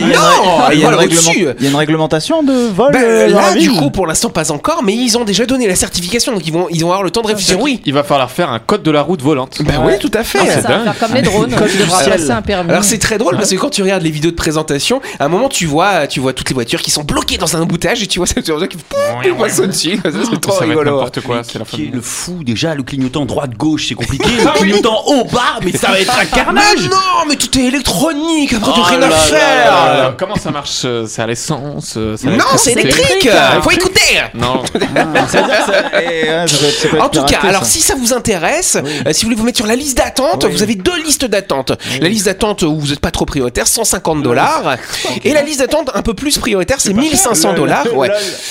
Non, 0.00 0.55
il 0.72 0.80
y 0.80 0.84
a 0.84 1.54
y 1.60 1.66
une 1.66 1.76
réglementation 1.76 2.42
de 2.42 2.68
vol 2.74 2.92
Ben, 2.92 3.02
euh, 3.02 3.28
là, 3.28 3.54
du 3.54 3.70
coup, 3.70 3.90
pour 3.90 4.06
l'instant, 4.06 4.30
pas 4.30 4.50
encore, 4.50 4.82
mais 4.82 4.94
ils 4.94 5.16
ont 5.18 5.24
déjà 5.24 5.46
donné 5.46 5.66
la 5.66 5.76
certification, 5.76 6.32
donc 6.32 6.46
ils 6.46 6.52
vont, 6.52 6.68
ils 6.70 6.80
vont 6.80 6.88
avoir 6.88 7.02
le 7.02 7.10
temps 7.10 7.22
de 7.22 7.28
réfléchir. 7.28 7.60
Oui. 7.60 7.80
Il 7.84 7.94
va 7.94 8.02
falloir 8.04 8.30
faire 8.30 8.50
un 8.50 8.58
code 8.58 8.82
de 8.82 8.90
la 8.90 9.02
route 9.02 9.22
volante. 9.22 9.58
Ben 9.62 9.80
oui, 9.84 9.94
tout 10.00 10.10
à 10.14 10.24
fait. 10.24 10.38
Ça 10.38 10.60
va 10.60 10.80
faire 10.92 10.98
comme 10.98 11.14
les 11.14 11.22
drones. 11.22 11.54
Un 12.30 12.42
permis. 12.42 12.70
Alors 12.70 12.84
c'est 12.84 12.98
très 12.98 13.18
drôle 13.18 13.36
parce 13.36 13.50
que 13.50 13.56
quand 13.56 13.70
tu 13.70 13.82
regardes 13.82 14.02
les 14.02 14.10
vidéos 14.10 14.30
de 14.30 14.36
présentation, 14.36 15.00
à 15.18 15.24
un 15.24 15.28
moment 15.28 15.48
tu 15.48 15.66
vois, 15.66 16.06
tu 16.06 16.20
vois 16.20 16.32
toutes 16.32 16.48
les 16.48 16.54
voitures 16.54 16.82
qui 16.82 16.90
sont 16.90 17.04
bloquées 17.04 17.38
dans 17.38 17.56
un 17.56 17.62
embouteillage 17.62 18.02
et 18.02 18.06
tu 18.06 18.18
vois 18.18 18.26
cette 18.26 18.48
voiture 18.48 18.68
qui 18.68 18.76
passe 18.76 19.58
au-dessus. 19.60 20.00
Ça, 20.02 20.10
C'est 20.30 20.40
trop 20.40 20.58
rigolo. 20.58 20.96
n'importe 20.96 21.20
quoi, 21.20 21.42
c'est 21.42 21.58
le 21.58 22.00
fou 22.00 22.42
déjà, 22.44 22.74
le 22.74 22.82
clignotant 22.82 23.24
droite-gauche 23.24 23.86
c'est 23.88 23.94
compliqué, 23.94 24.28
le 24.44 24.58
clignotant 24.58 25.02
haut-bas, 25.06 25.60
mais 25.64 25.72
ça 25.72 25.88
va 25.88 26.00
être 26.00 26.14
un 26.18 26.24
Mais 26.36 26.42
carnage 26.42 26.88
non, 26.90 27.26
mais 27.28 27.36
tout 27.36 27.56
est 27.58 27.64
électronique. 27.64 28.52
Après, 28.52 28.72
tu 28.72 28.80
Oh 28.80 28.82
rien 28.82 29.02
à 29.02 29.10
faire. 29.10 30.14
Comment 30.18 30.36
ça 30.36 30.50
marche 30.56 30.82
euh, 30.84 31.06
C'est 31.06 31.22
à 31.22 31.26
l'essence 31.26 31.94
euh, 31.96 32.16
c'est 32.16 32.28
à 32.28 32.30
Non, 32.36 32.44
c'est 32.56 32.72
électrique. 32.72 33.26
électrique. 33.26 33.62
Faut 33.62 33.70
écouter. 33.70 33.95
Non. 34.34 34.62
En 37.00 37.08
tout 37.08 37.24
cas, 37.24 37.38
alors 37.42 37.64
si 37.64 37.80
ça 37.80 37.94
vous 37.94 38.12
intéresse, 38.12 38.76
euh, 38.76 39.12
si 39.12 39.22
vous 39.22 39.26
voulez 39.28 39.36
vous 39.36 39.44
mettre 39.44 39.58
sur 39.58 39.66
la 39.66 39.76
liste 39.76 39.96
d'attente, 39.98 40.44
vous 40.44 40.62
avez 40.62 40.74
deux 40.74 40.96
listes 41.02 41.24
d'attente. 41.24 41.72
La 42.00 42.08
liste 42.08 42.26
d'attente 42.26 42.62
où 42.62 42.78
vous 42.78 42.88
n'êtes 42.88 43.00
pas 43.00 43.10
trop 43.10 43.24
prioritaire, 43.26 43.66
150 43.66 44.22
dollars. 44.22 44.76
Et 45.24 45.32
la 45.32 45.42
liste 45.42 45.60
d'attente 45.60 45.90
un 45.94 46.02
peu 46.02 46.14
plus 46.14 46.38
prioritaire, 46.38 46.76
c'est 46.80 46.92
1500 46.92 47.54
dollars. 47.54 47.86
Ouais. 47.94 48.10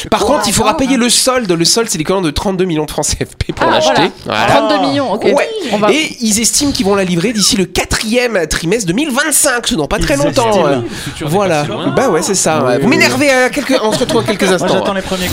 Par 0.10 0.22
contre, 0.26 0.44
il 0.48 0.54
faudra 0.54 0.78
payer 0.78 0.98
le 0.98 1.10
solde. 1.10 1.52
Le 1.52 1.66
solde, 1.66 1.90
c'est 1.90 1.98
l'équivalent 1.98 2.22
de 2.22 2.32
32 2.32 2.66
millions 2.66 2.86
de 2.86 2.92
francs 2.92 3.06
CFP 3.06 3.54
pour 3.56 3.68
Ah, 3.68 3.76
l'acheter. 3.76 4.12
voilà. 4.26 4.46
32 4.68 4.88
millions, 4.88 5.12
ok. 5.14 5.24
Ouais. 5.26 5.50
On 5.72 5.78
va- 5.78 5.92
Et 5.92 6.18
ils 6.22 6.40
estiment 6.40 6.72
qu'ils 6.72 6.86
vont 6.86 6.96
la 6.96 7.04
livrer 7.04 7.34
d'ici 7.34 7.56
le 7.58 7.66
quatrième 7.66 8.46
trimestre 8.48 8.88
2025, 8.88 9.68
ce 9.68 9.76
dans 9.76 9.88
pas 9.88 10.00
très 10.00 10.16
Ils 10.16 10.24
longtemps. 10.24 10.68
euh. 10.68 10.78
N'est 10.78 11.28
Voilà. 11.28 11.66
Bah 11.96 12.10
ouais, 12.10 12.22
c'est 12.22 12.36
ça. 12.36 12.64
Vous 12.82 12.88
m'énervez 12.88 13.30
à 13.32 13.50
quelques... 13.50 13.80
On 13.84 13.92
se 13.92 14.00
retrouve 14.00 14.24
quelques 14.26 14.44
Moi 14.44 14.54
instants. 14.54 14.68
j'attends 14.74 14.94
les 14.94 15.02
premiers 15.02 15.28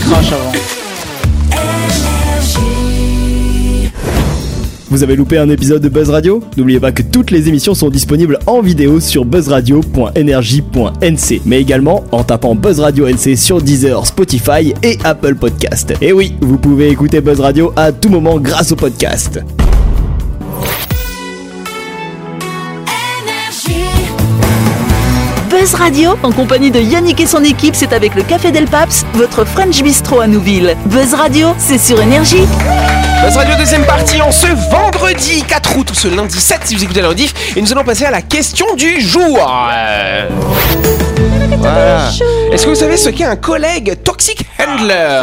Vous 4.93 5.01
avez 5.01 5.15
loupé 5.15 5.39
un 5.39 5.49
épisode 5.49 5.81
de 5.81 5.89
Buzz 5.89 6.11
Radio? 6.11 6.43
N'oubliez 6.55 6.79
pas 6.79 6.91
que 6.91 7.01
toutes 7.01 7.31
les 7.31 7.49
émissions 7.49 7.73
sont 7.73 7.89
disponibles 7.89 8.37
en 8.45 8.61
vidéo 8.61 8.99
sur 8.99 9.25
buzzradio.energie.nc, 9.25 11.41
mais 11.45 11.59
également 11.59 12.03
en 12.11 12.23
tapant 12.23 12.53
Buzz 12.53 12.79
Radio 12.79 13.07
NC 13.07 13.35
sur 13.35 13.59
Deezer, 13.59 14.05
Spotify 14.05 14.75
et 14.83 14.99
Apple 15.03 15.33
Podcast. 15.33 15.95
Et 15.99 16.13
oui, 16.13 16.35
vous 16.41 16.59
pouvez 16.59 16.89
écouter 16.89 17.21
Buzz 17.21 17.39
Radio 17.39 17.73
à 17.75 17.91
tout 17.91 18.09
moment 18.09 18.39
grâce 18.39 18.71
au 18.71 18.75
podcast. 18.75 19.39
Buzz 25.63 25.75
Radio, 25.75 26.17
en 26.23 26.33
compagnie 26.33 26.71
de 26.71 26.79
Yannick 26.81 27.21
et 27.21 27.25
son 27.25 27.41
équipe, 27.41 27.73
c'est 27.73 27.93
avec 27.93 28.15
le 28.15 28.23
Café 28.23 28.51
Del 28.51 28.65
Paps, 28.65 29.05
votre 29.13 29.45
French 29.45 29.81
Bistro 29.81 30.19
à 30.19 30.27
Nouville. 30.27 30.75
Buzz 30.87 31.13
Radio, 31.13 31.55
c'est 31.57 31.77
sur 31.77 32.01
Énergie. 32.01 32.45
Buzz 33.23 33.37
Radio 33.37 33.55
deuxième 33.57 33.85
partie 33.85 34.19
en 34.21 34.29
ce 34.33 34.47
vendredi 34.69 35.41
4 35.47 35.77
août, 35.77 35.89
ce 35.93 36.09
lundi 36.09 36.37
7 36.37 36.59
si 36.65 36.75
vous 36.75 36.83
écoutez 36.83 37.01
la 37.01 37.07
rediff, 37.07 37.33
et 37.55 37.61
nous 37.61 37.71
allons 37.71 37.85
passer 37.85 38.03
à 38.03 38.11
la 38.11 38.21
question 38.21 38.75
du 38.75 38.99
jour. 38.99 39.39
Euh, 39.73 40.27
Voilà. 41.59 42.09
Est-ce 42.51 42.65
que 42.65 42.69
vous 42.69 42.75
savez 42.75 42.97
ce 42.97 43.07
qu'est 43.07 43.23
un 43.23 43.37
collègue 43.37 44.03
toxic 44.03 44.45
handler? 44.59 45.21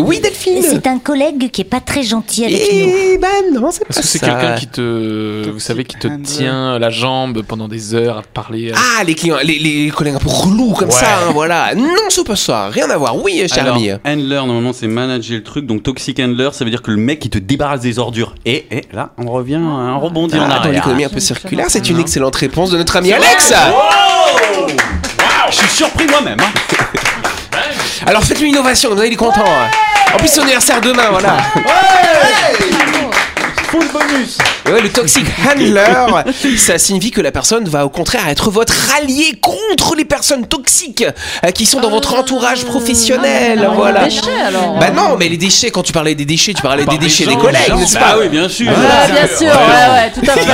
Oui 0.00 0.20
Delphine 0.20 0.62
C'est 0.62 0.86
un 0.86 0.98
collègue 0.98 1.50
qui 1.50 1.60
est 1.60 1.64
pas 1.64 1.80
très 1.80 2.02
gentil 2.02 2.44
avec 2.44 2.58
nous. 2.72 2.90
Eh 3.12 3.18
ben 3.18 3.28
non, 3.60 3.70
c'est 3.70 3.80
pas 3.84 3.94
que 3.94 4.02
c'est 4.06 4.18
ça. 4.18 4.26
quelqu'un 4.26 4.54
qui 4.56 4.66
te, 4.66 5.50
vous 5.50 5.60
savez, 5.60 5.84
qui 5.84 5.96
te 5.96 6.08
tient 6.22 6.78
la 6.78 6.90
jambe 6.90 7.42
pendant 7.42 7.68
des 7.68 7.94
heures 7.94 8.18
à 8.18 8.22
te 8.22 8.28
parler 8.28 8.70
euh, 8.70 8.74
Ah, 8.76 9.04
les 9.04 9.14
clients, 9.14 9.36
les, 9.42 9.58
les 9.58 9.90
collègues 9.90 10.14
un 10.16 10.18
peu 10.18 10.28
relous 10.30 10.72
comme 10.72 10.88
Ouais. 10.88 10.94
ça, 10.94 11.06
hein, 11.28 11.30
voilà. 11.32 11.74
Non, 11.74 11.86
c'est 12.08 12.26
pas 12.26 12.36
ça, 12.36 12.68
rien 12.68 12.88
à 12.90 12.96
voir. 12.96 13.16
Oui, 13.22 13.42
cher 13.48 13.62
Alors, 13.64 13.76
ami. 13.76 13.90
handler, 14.06 14.36
normalement, 14.46 14.72
c'est 14.72 14.86
manager 14.88 15.36
le 15.38 15.42
truc. 15.44 15.66
Donc, 15.66 15.82
toxic 15.82 16.18
handler, 16.20 16.50
ça 16.52 16.64
veut 16.64 16.70
dire 16.70 16.82
que 16.82 16.90
le 16.90 16.96
mec, 16.96 17.24
il 17.24 17.30
te 17.30 17.38
débarrasse 17.38 17.80
des 17.80 17.98
ordures. 17.98 18.34
Et, 18.44 18.66
et 18.70 18.82
là, 18.92 19.10
on 19.18 19.30
revient, 19.30 19.60
on 19.62 19.98
rebondit 20.00 20.36
en 20.38 20.44
Ah, 20.44 20.48
dans 20.48 20.54
arrière. 20.56 20.72
l'économie 20.74 21.04
un 21.04 21.08
peu 21.08 21.20
circulaire, 21.20 21.66
c'est 21.68 21.88
une 21.90 22.00
excellente 22.00 22.36
réponse 22.36 22.70
de 22.70 22.78
notre 22.78 22.96
ami 22.96 23.12
Alex. 23.12 23.52
Je 25.50 25.56
suis 25.56 25.68
surpris 25.68 26.06
moi-même. 26.08 26.38
hein. 26.40 26.76
Alors 28.06 28.22
faites-lui 28.24 28.46
une 28.48 28.54
innovation, 28.54 28.90
vous 28.90 28.98
allez, 28.98 29.08
il 29.08 29.12
est 29.12 29.16
content. 29.16 29.44
hein. 29.46 29.70
En 30.14 30.16
plus, 30.16 30.28
son 30.28 30.42
anniversaire 30.42 30.80
demain, 30.80 31.08
voilà. 31.10 31.36
Full 33.70 33.86
bonus 33.92 34.38
Et 34.66 34.72
ouais, 34.72 34.82
le 34.82 34.90
toxic 34.90 35.24
handler, 35.50 35.84
ça 36.56 36.78
signifie 36.78 37.10
que 37.10 37.20
la 37.20 37.32
personne 37.32 37.68
va 37.68 37.86
au 37.86 37.88
contraire 37.88 38.28
être 38.28 38.50
votre 38.50 38.74
allié 38.96 39.38
contre 39.40 39.94
les 39.96 40.04
personnes 40.04 40.46
toxiques 40.46 41.04
euh, 41.44 41.50
qui 41.50 41.66
sont 41.66 41.80
dans 41.80 41.90
votre 41.90 42.14
entourage 42.14 42.64
professionnel. 42.64 43.66
Ah, 43.66 43.72
voilà. 43.74 44.04
les 44.04 44.10
déchets, 44.10 44.40
alors. 44.46 44.78
Bah 44.78 44.90
non, 44.90 45.16
mais 45.18 45.28
les 45.28 45.36
déchets, 45.38 45.70
quand 45.70 45.82
tu 45.82 45.92
parlais 45.92 46.14
des 46.14 46.24
déchets, 46.24 46.52
tu 46.52 46.62
parlais 46.62 46.84
des 46.84 46.98
déchets 46.98 47.24
des 47.26 47.32
gens, 47.32 47.38
collègues, 47.38 47.74
n'est-ce 47.74 47.94
Bah 47.94 48.00
pas 48.00 48.18
oui, 48.18 48.28
bien 48.28 48.48
sûr. 48.48 48.66
Ouais, 48.68 49.12
bien 49.12 49.26
sûr, 49.36 49.46
ouais, 49.48 49.92
ouais, 49.94 50.12
tout 50.14 50.30
à 50.30 50.34
fait. 50.34 50.46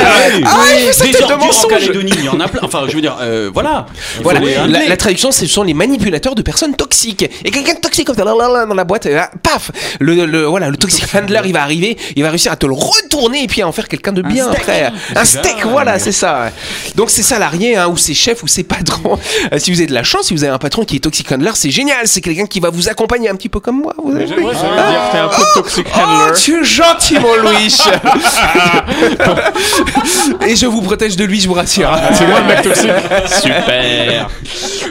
Ah 0.45 1.05
des 1.05 1.13
tête 1.13 1.19
de 1.19 1.23
ordures 1.25 1.37
en 1.43 1.47
mensonge. 1.47 1.71
Calédonie, 1.71 2.13
il 2.17 2.25
y 2.25 2.29
en 2.29 2.41
a 2.41 2.49
plein. 2.49 2.61
Enfin, 2.63 2.85
je 2.89 2.95
veux 2.95 3.01
dire, 3.01 3.17
euh, 3.21 3.51
voilà. 3.53 3.87
Il 4.19 4.23
Voilà, 4.23 4.41
la, 4.67 4.97
traduction, 4.97 5.33
ce 5.33 5.47
sont 5.47 5.63
les 5.63 5.75
manipulateurs 5.75 6.35
de 6.35 6.43
personnes 6.43 6.75
toxiques. 6.77 7.25
Et 7.45 7.51
quelqu'un 7.51 7.75
de 7.75 7.81
toxique 7.81 8.07
comme 8.07 8.17
ça, 8.17 8.25
là, 8.25 8.35
là, 8.39 8.49
là, 8.49 8.67
dans 8.67 8.75
la 8.75 8.85
boîte, 8.85 9.07
là, 9.07 9.31
paf, 9.43 9.71
le, 10.01 10.27
le- 10.27 10.45
voilà, 10.45 10.69
le 10.71 10.77
toxic 10.77 11.05
handler, 11.15 11.41
il 11.47 11.53
va 11.53 11.63
arriver, 11.63 11.97
il 12.15 12.23
va 12.23 12.31
réussir 12.31 12.53
à 12.53 12.57
te 12.57 12.67
le 12.67 12.75
retourner 12.75 13.43
et 13.43 13.47
puis 13.47 13.63
à 13.63 13.69
en 13.69 13.73
faire 13.73 13.89
quelqu'un 13.97 14.13
de 14.13 14.23
bien 14.23 14.51
après. 14.51 14.93
Un 15.15 15.25
steak, 15.25 15.65
voilà, 15.67 15.99
c'est 15.99 16.13
ça. 16.13 16.51
Donc 16.95 17.11
c'est 17.11 17.23
salarié, 17.23 17.77
hein, 17.77 17.89
ou 17.89 17.97
c'est 17.97 18.15
chef, 18.15 18.43
ou 18.43 18.47
c'est 18.49 18.63
patron. 18.63 19.19
Euh, 19.53 19.59
si 19.59 19.71
vous 19.71 19.79
avez 19.79 19.87
de 19.87 19.95
la 19.95 20.03
chance, 20.03 20.27
si 20.27 20.35
vous 20.35 20.45
avez 20.45 20.53
un 20.53 20.59
patron 20.59 20.85
qui 20.85 20.97
est 20.97 21.01
toxic 21.01 21.31
handler, 21.33 21.53
c'est 21.55 21.71
génial. 21.71 22.07
C'est 22.07 22.21
quelqu'un 22.21 22.47
qui 22.47 22.61
va 22.61 22.71
vous 22.71 22.89
accompagner 22.89 23.29
un 23.29 23.35
petit 23.37 23.49
peu 23.49 23.61
comme 23.61 23.81
moi. 23.83 23.95
Vous 24.03 24.15
avez 24.15 24.27
Ouais, 24.27 24.53
j'allais 24.55 24.91
dire, 24.91 25.01
t'es 25.13 25.19
un 25.19 25.29
peu 25.29 25.43
toxic 25.55 25.87
Oh, 25.95 25.99
handler. 25.99 26.39
tu 26.39 26.61
es 26.61 26.65
gentil, 26.65 27.19
mon 27.19 27.35
Louis. 27.37 27.77
Et 30.47 30.57
je 30.57 30.67
vous 30.67 30.83
protège 30.83 31.17
de 31.17 31.25
lui, 31.25 31.41
je 31.41 31.49
vous 31.49 31.55
rassure. 31.55 31.91
C'est 32.15 32.27
moi 32.27 32.41
le 32.41 32.47
mec 32.47 32.63
toxique. 32.63 32.91
Super. 33.43 34.29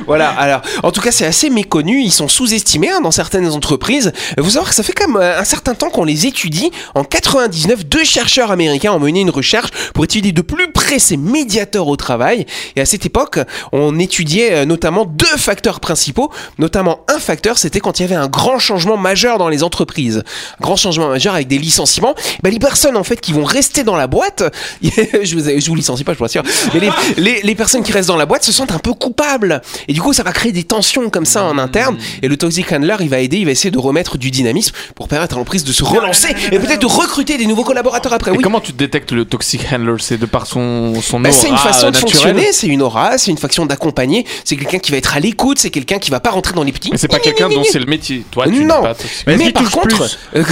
Voilà, 0.07 0.29
alors, 0.29 0.61
en 0.83 0.91
tout 0.91 1.01
cas, 1.01 1.11
c'est 1.11 1.25
assez 1.25 1.49
méconnu. 1.49 2.01
Ils 2.01 2.11
sont 2.11 2.27
sous-estimés 2.27 2.91
hein, 2.91 3.01
dans 3.01 3.11
certaines 3.11 3.47
entreprises. 3.51 4.11
Vous 4.37 4.51
savez 4.51 4.65
que 4.65 4.75
ça 4.75 4.83
fait 4.83 4.93
quand 4.93 5.07
même 5.07 5.17
euh, 5.21 5.39
un 5.39 5.43
certain 5.43 5.73
temps 5.73 5.89
qu'on 5.89 6.03
les 6.03 6.25
étudie. 6.27 6.71
En 6.93 7.03
99, 7.03 7.85
deux 7.85 8.03
chercheurs 8.03 8.51
américains 8.51 8.91
ont 8.95 8.99
mené 8.99 9.21
une 9.21 9.29
recherche 9.29 9.69
pour 9.93 10.03
étudier 10.03 10.31
de 10.31 10.41
plus 10.41 10.71
près 10.71 10.99
ces 10.99 11.17
médiateurs 11.17 11.87
au 11.87 11.95
travail. 11.95 12.45
Et 12.75 12.81
à 12.81 12.85
cette 12.85 13.05
époque, 13.05 13.39
on 13.71 13.97
étudiait 13.99 14.53
euh, 14.53 14.65
notamment 14.65 15.05
deux 15.05 15.25
facteurs 15.37 15.79
principaux. 15.79 16.31
Notamment, 16.59 16.99
un 17.07 17.19
facteur, 17.19 17.57
c'était 17.57 17.79
quand 17.79 17.99
il 17.99 18.03
y 18.03 18.05
avait 18.05 18.15
un 18.15 18.27
grand 18.27 18.59
changement 18.59 18.97
majeur 18.97 19.37
dans 19.37 19.49
les 19.49 19.63
entreprises. 19.63 20.23
Un 20.59 20.63
grand 20.63 20.75
changement 20.75 21.09
majeur 21.09 21.35
avec 21.35 21.47
des 21.47 21.57
licenciements. 21.57 22.15
Ben, 22.43 22.51
les 22.51 22.59
personnes, 22.59 22.97
en 22.97 23.03
fait, 23.03 23.19
qui 23.21 23.33
vont 23.33 23.43
rester 23.43 23.83
dans 23.83 23.95
la 23.95 24.07
boîte, 24.07 24.43
je, 24.81 25.35
vous, 25.35 25.59
je 25.59 25.67
vous 25.67 25.75
licencie 25.75 26.03
pas, 26.03 26.13
je 26.13 26.17
vous 26.17 26.23
rassure, 26.23 26.43
mais 26.73 26.79
les, 26.79 26.89
les, 27.17 27.41
les 27.41 27.55
personnes 27.55 27.83
qui 27.83 27.91
restent 27.91 28.07
dans 28.09 28.15
la 28.17 28.25
boîte 28.25 28.43
se 28.43 28.51
sentent 28.51 28.71
un 28.71 28.79
peu 28.79 28.93
coupables. 28.93 29.61
Et 29.87 29.93
du 29.93 30.01
coup, 30.01 30.13
ça 30.13 30.23
va 30.23 30.31
créer 30.31 30.51
des 30.51 30.63
tensions 30.63 31.09
comme 31.09 31.25
ça 31.25 31.43
en 31.43 31.57
interne. 31.57 31.97
Et 32.21 32.27
le 32.27 32.37
toxic 32.37 32.71
handler, 32.71 32.95
il 32.99 33.09
va 33.09 33.19
aider, 33.19 33.37
il 33.37 33.45
va 33.45 33.51
essayer 33.51 33.71
de 33.71 33.77
remettre 33.79 34.17
du 34.17 34.31
dynamisme 34.31 34.73
pour 34.95 35.07
permettre 35.07 35.35
à 35.35 35.37
l'entreprise 35.37 35.63
de 35.63 35.71
se 35.71 35.83
relancer 35.83 36.29
et 36.51 36.59
peut-être 36.59 36.81
de 36.81 36.85
recruter 36.85 37.37
des 37.37 37.45
nouveaux 37.45 37.63
collaborateurs 37.63 38.13
après. 38.13 38.31
Et 38.31 38.37
Oui. 38.37 38.43
comment 38.43 38.59
tu 38.59 38.71
détectes 38.85 39.11
le 39.11 39.25
toxic 39.25 39.61
handler 39.71 39.95
C'est 39.99 40.17
de 40.17 40.25
par 40.25 40.45
son, 40.45 40.93
son 41.01 41.19
Bah, 41.19 41.29
aura 41.29 41.37
c'est 41.37 41.49
une 41.49 41.57
façon 41.57 41.87
de 41.87 41.91
naturelle 41.93 42.11
fonctionner, 42.11 42.47
c'est 42.51 42.67
une 42.67 42.81
aura, 42.81 43.17
c'est 43.17 43.31
une 43.31 43.37
façon 43.37 43.65
d'accompagner, 43.65 44.25
c'est 44.43 44.55
quelqu'un 44.55 44.79
qui 44.79 44.91
va 44.91 44.97
être 44.97 45.15
à 45.15 45.19
l'écoute, 45.19 45.59
c'est 45.59 45.69
quelqu'un 45.69 45.99
qui 45.99 46.11
va 46.11 46.19
pas 46.19 46.31
rentrer 46.31 46.53
dans 46.53 46.63
les 46.63 46.71
petits. 46.71 46.89
Mais 46.91 46.97
c'est 46.97 47.07
pas 47.07 47.19
quelqu'un 47.19 47.49
dont 47.49 47.63
c'est 47.69 47.79
le 47.79 47.85
métier. 47.85 48.25
Toi, 48.31 48.45
tu 48.47 48.65
non, 48.65 48.81
pas 48.81 48.93
toxic. 48.95 49.27
mais, 49.27 49.37
qu'il 49.37 49.53
par 49.53 49.71
contre, 49.71 50.17
euh, 50.35 50.43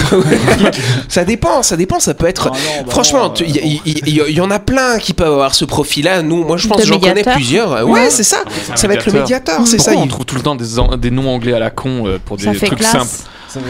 ça 1.08 1.24
dépend, 1.24 1.62
ça 1.62 1.76
dépend, 1.76 2.00
ça 2.00 2.14
peut 2.14 2.26
être. 2.26 2.50
Ah 2.52 2.56
non, 2.56 2.82
bah 2.84 2.90
franchement, 2.90 3.32
il 3.40 3.56
y, 3.56 3.80
il 3.84 4.10
y- 4.10 4.40
en 4.40 4.50
a 4.50 4.58
plein 4.58 4.98
qui 4.98 5.14
peuvent 5.14 5.32
avoir 5.32 5.54
ce 5.54 5.64
profil-là. 5.64 6.22
Nous, 6.22 6.44
moi, 6.44 6.56
je 6.56 6.68
pense 6.68 6.80
que 6.82 6.86
j'en 6.86 6.98
connais 7.00 7.22
plusieurs. 7.22 7.70
Ouais, 7.86 8.04
Ouais. 8.04 8.10
c'est 8.10 8.24
ça. 8.24 8.42
Ça 8.74 8.88
va 8.88 8.94
être 8.94 9.06
le 9.06 9.12
médiateur. 9.20 9.66
c'est 9.66 9.80
ça. 9.80 9.92
On 9.96 10.06
trouve 10.06 10.24
tout 10.26 10.36
le 10.36 10.42
temps 10.42 10.56
des, 10.56 11.10
noms 11.10 11.28
anglais 11.28 11.54
à 11.54 11.58
la 11.58 11.70
con 11.70 12.06
euh, 12.06 12.18
pour 12.24 12.36
des 12.36 12.44
trucs 12.54 12.82
simples 12.82 13.06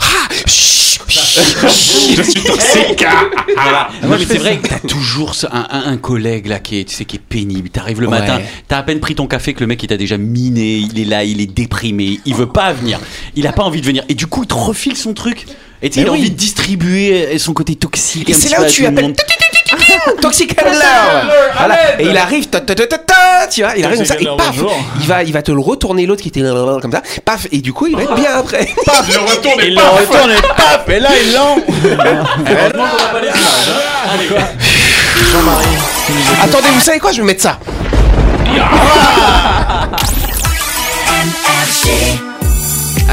Ah, 0.00 0.28
Je 1.36 2.22
suis 2.22 2.42
toxique 2.42 3.04
Voilà. 3.56 3.88
moi, 4.02 4.10
Non, 4.10 4.14
je 4.14 4.18
mais 4.20 4.24
c'est 4.34 4.38
vrai 4.38 4.58
que 4.58 4.68
t'as 4.68 4.78
toujours 4.78 5.34
ce- 5.34 5.46
un, 5.46 5.66
un- 5.70 5.82
un 5.92 5.96
collègue 5.96 6.46
là 6.46 6.60
qui 6.60 6.78
est, 6.78 6.84
tu 6.84 6.94
sais, 6.94 7.04
qui 7.04 7.16
est 7.16 7.20
pénible. 7.20 7.70
T'arrives 7.70 8.00
le 8.00 8.08
matin, 8.08 8.40
t'as 8.68 8.78
à 8.78 8.82
peine 8.82 9.00
pris 9.00 9.14
ton 9.14 9.26
café 9.26 9.52
que 9.54 9.60
le 9.60 9.66
mec 9.66 9.82
il 9.82 9.86
t'a 9.88 9.96
déjà 9.96 10.16
miné, 10.16 10.76
il 10.76 10.98
est 11.00 11.04
là, 11.04 11.24
il 11.24 11.40
est 11.40 11.52
déprimé, 11.52 12.20
il 12.24 12.34
veut 12.34 12.46
pas 12.46 12.72
venir, 12.72 13.00
il 13.34 13.46
a 13.46 13.52
pas 13.52 13.64
envie 13.64 13.80
de 13.80 13.86
venir. 13.86 14.04
Et 14.08 14.14
du 14.14 14.26
coup, 14.26 14.42
il 14.44 14.46
te 14.48 14.54
refile 14.54 14.96
son 14.96 15.12
truc. 15.14 15.46
Et 15.82 15.90
tu 15.90 15.96
sais, 15.96 16.02
il 16.02 16.08
a 16.08 16.12
envie 16.12 16.30
de 16.30 16.36
distribuer 16.36 17.26
euh, 17.34 17.38
son 17.38 17.52
côté 17.52 17.74
toxique. 17.74 18.30
Et 18.30 18.32
un 18.32 18.36
c'est 18.36 18.46
petit 18.46 18.52
là 18.52 18.56
peu 18.58 18.62
où 18.62 18.66
à 18.66 18.70
tu 18.70 18.76
tout 18.76 18.82
le 18.82 18.88
appelles 18.88 19.04
monde. 19.06 19.16
Toxic 20.20 20.60
Handler. 20.60 21.30
Voilà. 21.56 22.00
Et 22.00 22.06
il 22.06 22.16
arrive, 22.16 22.48
ta, 22.48 22.60
ta, 22.60 22.74
ta, 22.74 22.86
ta, 22.86 22.98
ta, 22.98 23.46
tu 23.50 23.62
vois, 23.62 23.76
il 23.76 23.84
arrive 23.84 23.98
comme 23.98 24.06
ça, 24.06 24.16
et 24.18 24.24
paf, 24.24 24.56
il 25.00 25.06
va, 25.06 25.22
il 25.22 25.32
va 25.32 25.42
te 25.42 25.52
le 25.52 25.60
retourner 25.60 26.06
l'autre 26.06 26.22
qui 26.22 26.28
était 26.28 26.40
comme 26.40 26.92
ça, 26.92 27.02
paf, 27.24 27.46
et 27.52 27.58
du 27.58 27.72
coup, 27.72 27.86
il 27.86 27.96
va 27.96 28.02
être 28.02 28.14
bien 28.14 28.36
après. 28.36 28.68
Paf 28.84 29.04
Il 29.08 29.14
le 29.14 29.80
retourne 29.80 30.30
et 30.30 30.42
paf 30.56 30.88
Et 30.88 31.00
là, 31.00 31.10
il 31.24 31.32
l'en 31.32 31.56
Heureusement 31.58 32.84
qu'on 32.86 33.04
a 33.04 33.08
pas 33.08 33.20
les 33.20 33.28
images, 33.28 33.70
hein. 33.70 34.44
Jean-Marie. 35.32 35.64
Attendez, 36.42 36.68
vous 36.72 36.80
savez 36.80 36.98
quoi 36.98 37.12
Je 37.12 37.18
vais 37.18 37.26
mettre 37.26 37.42
ça. 37.42 37.58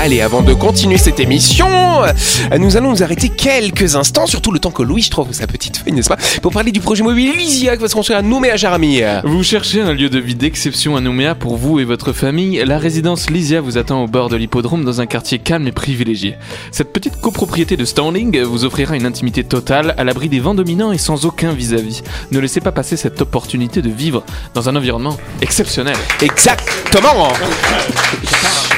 Allez, 0.03 0.21
avant 0.21 0.41
de 0.41 0.55
continuer 0.55 0.97
cette 0.97 1.19
émission, 1.19 1.67
euh, 2.03 2.57
nous 2.57 2.75
allons 2.75 2.89
nous 2.89 3.03
arrêter 3.03 3.29
quelques 3.29 3.95
instants, 3.95 4.25
surtout 4.25 4.51
le 4.51 4.57
temps 4.57 4.71
que 4.71 4.81
Louis 4.81 5.07
trouve 5.11 5.31
sa 5.31 5.45
petite 5.45 5.77
feuille, 5.77 5.93
n'est-ce 5.93 6.09
pas, 6.09 6.17
pour 6.41 6.51
parler 6.51 6.71
du 6.71 6.79
projet 6.79 7.03
immobilier 7.03 7.33
Lysia 7.33 7.75
qui 7.75 7.83
va 7.83 7.87
se 7.87 7.93
construire 7.93 8.17
à 8.17 8.23
Nouméa, 8.23 8.55
ami. 8.73 9.03
Vous 9.23 9.43
cherchez 9.43 9.79
un 9.79 9.93
lieu 9.93 10.09
de 10.09 10.17
vie 10.17 10.33
d'exception 10.33 10.95
à 10.95 11.01
Nouméa 11.01 11.35
pour 11.35 11.55
vous 11.55 11.79
et 11.79 11.83
votre 11.83 12.13
famille 12.13 12.63
La 12.65 12.79
résidence 12.79 13.29
Lysia 13.29 13.61
vous 13.61 13.77
attend 13.77 14.03
au 14.03 14.07
bord 14.07 14.29
de 14.29 14.37
l'hippodrome 14.37 14.83
dans 14.83 15.01
un 15.01 15.05
quartier 15.05 15.37
calme 15.37 15.67
et 15.67 15.71
privilégié. 15.71 16.33
Cette 16.71 16.91
petite 16.91 17.21
copropriété 17.21 17.77
de 17.77 17.85
standing 17.85 18.41
vous 18.41 18.65
offrira 18.65 18.95
une 18.95 19.05
intimité 19.05 19.43
totale 19.43 19.93
à 19.99 20.03
l'abri 20.03 20.29
des 20.29 20.39
vents 20.39 20.55
dominants 20.55 20.91
et 20.91 20.97
sans 20.97 21.27
aucun 21.27 21.51
vis-à-vis. 21.51 22.01
Ne 22.31 22.39
laissez 22.39 22.59
pas 22.59 22.71
passer 22.71 22.97
cette 22.97 23.21
opportunité 23.21 23.83
de 23.83 23.89
vivre 23.91 24.23
dans 24.55 24.67
un 24.67 24.75
environnement 24.75 25.15
exceptionnel. 25.43 25.95
Exactement 26.23 27.27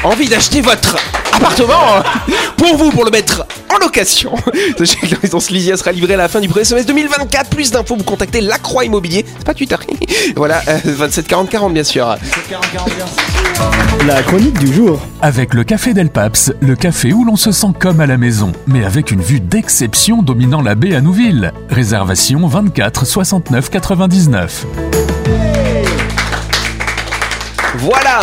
Envie 0.03 0.27
d'acheter 0.27 0.59
votre 0.59 0.97
appartement 1.35 2.03
pour 2.57 2.77
vous, 2.77 2.91
pour 2.91 3.05
le 3.05 3.11
mettre 3.11 3.45
en 3.73 3.77
location. 3.77 4.33
Sachez 4.77 4.97
que 4.97 5.11
la 5.11 5.17
résidence 5.19 5.49
Lysia 5.49 5.77
sera 5.77 5.91
livrée 5.91 6.13
à 6.13 6.17
la 6.17 6.27
fin 6.27 6.39
du 6.39 6.47
premier 6.47 6.65
semestre 6.65 6.87
2024. 6.87 7.49
Plus 7.49 7.71
d'infos, 7.71 7.95
vous 7.95 8.03
contactez 8.03 8.41
Lacroix 8.41 8.85
Immobilier. 8.85 9.25
C'est 9.37 9.45
pas 9.45 9.53
Twitter. 9.53 9.75
voilà, 10.35 10.61
euh, 10.67 10.79
27 10.85 11.27
40 11.27 11.49
40 11.49 11.73
bien 11.73 11.83
sûr. 11.83 12.15
La 14.07 14.23
chronique 14.23 14.59
du 14.59 14.73
jour. 14.73 14.99
Avec 15.21 15.53
le 15.53 15.63
Café 15.63 15.93
Del 15.93 16.09
Paps, 16.09 16.53
le 16.59 16.75
café 16.75 17.13
où 17.13 17.23
l'on 17.23 17.35
se 17.35 17.51
sent 17.51 17.67
comme 17.79 17.99
à 17.99 18.05
la 18.05 18.17
maison, 18.17 18.51
mais 18.67 18.85
avec 18.85 19.11
une 19.11 19.21
vue 19.21 19.39
d'exception 19.39 20.21
dominant 20.21 20.61
la 20.61 20.75
baie 20.75 20.95
à 20.95 21.01
Nouville. 21.01 21.51
Réservation 21.69 22.47
24 22.47 23.05
69 23.05 23.69
99. 23.69 24.65
Voilà 27.75 28.19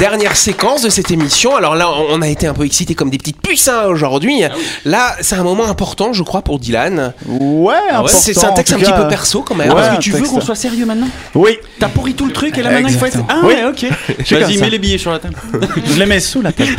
Dernière 0.00 0.34
séquence 0.36 0.82
de 0.82 0.88
cette 0.90 1.10
émission. 1.10 1.54
Alors 1.56 1.76
là, 1.76 1.88
on 2.10 2.20
a 2.20 2.26
été 2.28 2.46
un 2.48 2.54
peu 2.54 2.64
excités 2.64 2.94
comme 2.94 3.10
des 3.10 3.18
petites 3.18 3.40
puces 3.40 3.68
hein, 3.68 3.84
aujourd'hui. 3.86 4.42
Là, 4.84 5.14
c'est 5.20 5.36
un 5.36 5.42
moment 5.44 5.66
important, 5.68 6.12
je 6.12 6.22
crois, 6.24 6.42
pour 6.42 6.58
Dylan. 6.58 7.12
Ouais, 7.26 7.74
important, 7.90 8.16
C'est 8.18 8.44
un 8.44 8.52
texte 8.52 8.72
en 8.72 8.76
un 8.76 8.78
tout 8.80 8.84
petit 8.86 8.92
cas. 8.92 9.02
peu 9.02 9.08
perso 9.08 9.42
quand 9.42 9.54
même. 9.54 9.68
Ouais, 9.68 9.74
Parce 9.74 9.88
un 9.90 9.96
que 9.96 10.02
tu 10.02 10.10
veux 10.10 10.18
texte. 10.18 10.32
qu'on 10.34 10.40
soit 10.40 10.56
sérieux 10.56 10.84
maintenant? 10.84 11.08
Oui, 11.34 11.58
T'as 11.78 11.88
pourri 11.88 12.14
tout 12.14 12.26
le 12.26 12.32
truc 12.32 12.58
et 12.58 12.62
là 12.62 12.70
maintenant 12.70 12.88
il 12.88 12.98
faut 12.98 13.06
être. 13.06 13.18
Ah 13.28 13.40
Oui. 13.44 13.54
ouais, 13.54 13.64
ok. 13.64 13.86
Vas-y, 14.30 14.54
ça. 14.56 14.60
mets 14.60 14.70
les 14.70 14.78
billets 14.78 14.98
sur 14.98 15.12
la 15.12 15.18
table. 15.20 15.36
je 15.86 15.98
les 15.98 16.06
mets 16.06 16.20
sous 16.20 16.42
la 16.42 16.52
table. 16.52 16.76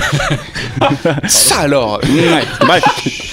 Ça 1.28 1.60
alors 1.60 2.02
Bref. 2.62 2.84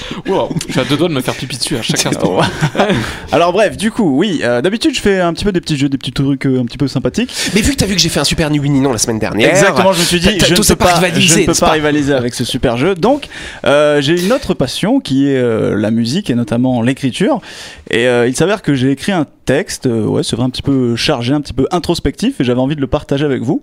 Wow, 0.27 0.49
j'ai 0.69 0.81
à 0.81 0.83
deux 0.83 0.97
doigts 0.97 1.09
de 1.09 1.13
me 1.13 1.21
faire 1.21 1.33
pipi 1.35 1.57
dessus 1.57 1.77
à 1.77 1.81
chaque 1.81 2.05
instant. 2.05 2.37
Alors 3.31 3.51
bref, 3.51 3.77
du 3.77 3.91
coup, 3.91 4.17
oui, 4.17 4.41
euh, 4.43 4.61
d'habitude 4.61 4.95
je 4.95 5.01
fais 5.01 5.19
un 5.19 5.33
petit 5.33 5.43
peu 5.43 5.51
des 5.51 5.61
petits 5.61 5.77
jeux, 5.77 5.89
des 5.89 5.97
petits 5.97 6.11
trucs 6.11 6.45
euh, 6.45 6.61
un 6.61 6.65
petit 6.65 6.77
peu 6.77 6.87
sympathiques. 6.87 7.33
Mais 7.53 7.61
vu 7.61 7.71
que 7.71 7.77
t'as 7.77 7.85
vu 7.85 7.95
que 7.95 8.01
j'ai 8.01 8.09
fait 8.09 8.19
un 8.19 8.25
super 8.25 8.49
ni 8.49 8.59
oui 8.59 8.69
ni 8.69 8.79
non 8.79 8.91
la 8.91 8.97
semaine 8.97 9.19
dernière. 9.19 9.49
Exactement, 9.49 9.93
je 9.93 9.99
me 9.99 10.05
suis 10.05 10.19
dit, 10.19 10.39
je 10.39 10.53
ne 10.53 10.67
peux 10.67 10.75
pas 10.75 10.95
rivaliser, 10.95 11.35
je 11.35 11.39
ne 11.41 11.45
peux 11.47 11.59
pas 11.59 11.67
pas 11.67 11.71
rivaliser 11.73 12.13
avec 12.13 12.33
ce 12.33 12.43
super 12.43 12.77
jeu. 12.77 12.95
Donc, 12.95 13.27
euh, 13.65 14.01
j'ai 14.01 14.21
une 14.21 14.31
autre 14.31 14.53
passion 14.53 14.99
qui 14.99 15.27
est 15.27 15.41
la 15.75 15.91
musique 15.91 16.29
et 16.29 16.35
notamment 16.35 16.81
l'écriture. 16.81 17.41
Et 17.89 18.05
il 18.05 18.35
s'avère 18.35 18.61
que 18.61 18.73
j'ai 18.73 18.91
écrit 18.91 19.11
un 19.11 19.25
texte, 19.45 19.87
ouais, 19.87 20.23
c'est 20.23 20.35
vrai, 20.35 20.45
un 20.45 20.49
petit 20.49 20.61
peu 20.61 20.95
chargé, 20.95 21.33
un 21.33 21.41
petit 21.41 21.53
peu 21.53 21.67
introspectif, 21.71 22.39
et 22.39 22.43
j'avais 22.43 22.61
envie 22.61 22.75
de 22.75 22.81
le 22.81 22.87
partager 22.87 23.25
avec 23.25 23.41
vous. 23.41 23.61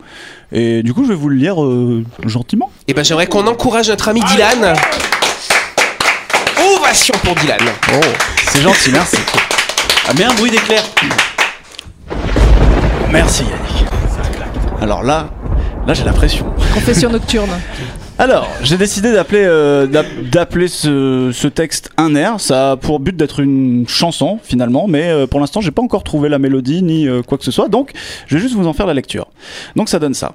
Et 0.52 0.82
du 0.82 0.92
coup, 0.94 1.04
je 1.04 1.10
vais 1.10 1.14
vous 1.14 1.28
le 1.28 1.36
lire 1.36 1.62
euh, 1.62 2.04
gentiment. 2.26 2.70
Et 2.88 2.94
ben 2.94 3.04
j'aimerais 3.04 3.26
qu'on 3.26 3.46
encourage 3.46 3.88
notre 3.88 4.08
ami 4.08 4.20
Dylan. 4.24 4.74
Ovation 6.90 7.14
pour 7.22 7.36
Dylan. 7.36 7.58
Oh, 7.94 8.00
c'est 8.50 8.62
gentil, 8.62 8.90
merci. 8.90 9.16
Ah, 10.08 10.12
mets 10.12 10.24
un 10.24 10.34
bruit 10.34 10.50
d'éclair. 10.50 10.82
Merci 13.12 13.44
Yannick. 13.44 13.86
Alors 14.80 15.04
là, 15.04 15.30
là 15.86 15.94
j'ai 15.94 16.02
la 16.02 16.12
pression. 16.12 16.52
Confession 16.74 17.08
nocturne. 17.10 17.48
Alors, 18.18 18.48
j'ai 18.64 18.76
décidé 18.76 19.12
d'appeler 19.12 19.44
euh, 19.44 19.86
d'app- 19.86 20.30
d'appeler 20.32 20.66
ce, 20.66 21.30
ce 21.32 21.46
texte 21.46 21.90
un 21.96 22.16
air. 22.16 22.40
Ça 22.40 22.72
a 22.72 22.76
pour 22.76 22.98
but 22.98 23.16
d'être 23.16 23.38
une 23.38 23.86
chanson 23.86 24.40
finalement, 24.42 24.88
mais 24.88 25.10
euh, 25.10 25.26
pour 25.28 25.38
l'instant, 25.38 25.60
j'ai 25.60 25.70
pas 25.70 25.82
encore 25.82 26.02
trouvé 26.02 26.28
la 26.28 26.40
mélodie 26.40 26.82
ni 26.82 27.06
euh, 27.06 27.22
quoi 27.22 27.38
que 27.38 27.44
ce 27.44 27.52
soit. 27.52 27.68
Donc, 27.68 27.92
je 28.26 28.34
vais 28.34 28.42
juste 28.42 28.56
vous 28.56 28.66
en 28.66 28.72
faire 28.72 28.86
la 28.86 28.94
lecture. 28.94 29.28
Donc, 29.76 29.88
ça 29.88 30.00
donne 30.00 30.14
ça. 30.14 30.32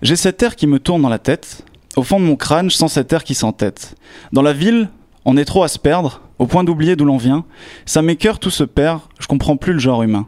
J'ai 0.00 0.16
cet 0.16 0.42
air 0.42 0.56
qui 0.56 0.66
me 0.66 0.78
tourne 0.78 1.02
dans 1.02 1.10
la 1.10 1.18
tête. 1.18 1.58
Au 1.94 2.02
fond 2.02 2.18
de 2.18 2.24
mon 2.24 2.36
crâne, 2.36 2.70
je 2.70 2.74
sens 2.76 2.94
cet 2.94 3.12
air 3.12 3.22
qui 3.22 3.34
s'entête. 3.34 3.94
Dans 4.32 4.42
la 4.42 4.54
ville, 4.54 4.88
on 5.24 5.36
est 5.36 5.44
trop 5.44 5.62
à 5.62 5.68
se 5.68 5.78
perdre, 5.78 6.20
au 6.38 6.46
point 6.46 6.64
d'oublier 6.64 6.96
d'où 6.96 7.04
l'on 7.04 7.16
vient. 7.16 7.44
Ça 7.86 8.02
m'écœure, 8.02 8.38
tout 8.38 8.50
se 8.50 8.64
perd. 8.64 9.00
Je 9.18 9.26
comprends 9.26 9.56
plus 9.56 9.72
le 9.72 9.78
genre 9.78 10.02
humain. 10.02 10.26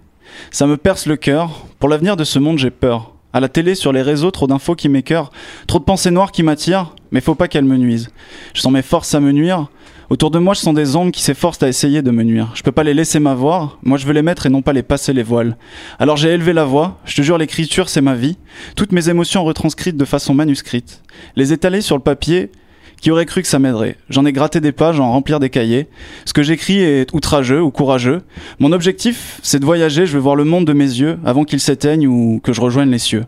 Ça 0.50 0.66
me 0.66 0.76
perce 0.76 1.06
le 1.06 1.16
cœur. 1.16 1.66
Pour 1.78 1.88
l'avenir 1.88 2.16
de 2.16 2.24
ce 2.24 2.38
monde, 2.38 2.58
j'ai 2.58 2.70
peur. 2.70 3.12
À 3.32 3.40
la 3.40 3.48
télé, 3.48 3.74
sur 3.74 3.92
les 3.92 4.02
réseaux, 4.02 4.30
trop 4.30 4.46
d'infos 4.46 4.74
qui 4.74 4.88
m'écœurent, 4.88 5.30
trop 5.66 5.78
de 5.78 5.84
pensées 5.84 6.10
noires 6.10 6.32
qui 6.32 6.42
m'attirent, 6.42 6.94
mais 7.10 7.20
faut 7.20 7.34
pas 7.34 7.48
qu'elles 7.48 7.64
me 7.64 7.76
nuisent. 7.76 8.08
Je 8.54 8.62
sens 8.62 8.72
mes 8.72 8.82
forces 8.82 9.14
à 9.14 9.20
me 9.20 9.32
nuire. 9.32 9.66
Autour 10.08 10.30
de 10.30 10.38
moi, 10.38 10.54
je 10.54 10.60
sens 10.60 10.74
des 10.74 10.96
ombres 10.96 11.10
qui 11.10 11.22
s'efforcent 11.22 11.62
à 11.62 11.68
essayer 11.68 12.00
de 12.00 12.10
me 12.12 12.22
nuire. 12.22 12.52
Je 12.54 12.62
peux 12.62 12.72
pas 12.72 12.84
les 12.84 12.94
laisser 12.94 13.18
m'avoir, 13.18 13.78
moi 13.82 13.98
je 13.98 14.06
veux 14.06 14.12
les 14.12 14.22
mettre 14.22 14.46
et 14.46 14.48
non 14.48 14.62
pas 14.62 14.72
les 14.72 14.84
passer 14.84 15.12
les 15.12 15.24
voiles. 15.24 15.56
Alors 15.98 16.16
j'ai 16.16 16.28
élevé 16.28 16.52
la 16.52 16.64
voix, 16.64 16.98
je 17.04 17.16
te 17.16 17.22
jure, 17.22 17.38
l'écriture 17.38 17.88
c'est 17.88 18.00
ma 18.00 18.14
vie. 18.14 18.38
Toutes 18.76 18.92
mes 18.92 19.08
émotions 19.08 19.42
retranscrites 19.42 19.96
de 19.96 20.04
façon 20.04 20.32
manuscrite. 20.32 21.02
Les 21.34 21.52
étaler 21.52 21.80
sur 21.80 21.96
le 21.96 22.02
papier, 22.02 22.52
qui 23.00 23.10
aurait 23.10 23.26
cru 23.26 23.42
que 23.42 23.48
ça 23.48 23.58
m'aiderait? 23.58 23.96
J'en 24.08 24.24
ai 24.24 24.32
gratté 24.32 24.60
des 24.60 24.72
pages, 24.72 25.00
en 25.00 25.12
remplir 25.12 25.40
des 25.40 25.50
cahiers. 25.50 25.88
Ce 26.24 26.32
que 26.32 26.42
j'écris 26.42 26.80
est 26.80 27.12
outrageux 27.12 27.62
ou 27.62 27.70
courageux. 27.70 28.22
Mon 28.58 28.72
objectif, 28.72 29.40
c'est 29.42 29.58
de 29.58 29.64
voyager, 29.64 30.06
je 30.06 30.12
veux 30.12 30.20
voir 30.20 30.36
le 30.36 30.44
monde 30.44 30.64
de 30.64 30.72
mes 30.72 30.84
yeux 30.84 31.18
avant 31.24 31.44
qu'il 31.44 31.60
s'éteigne 31.60 32.06
ou 32.06 32.40
que 32.42 32.52
je 32.52 32.60
rejoigne 32.60 32.90
les 32.90 32.98
cieux. 32.98 33.24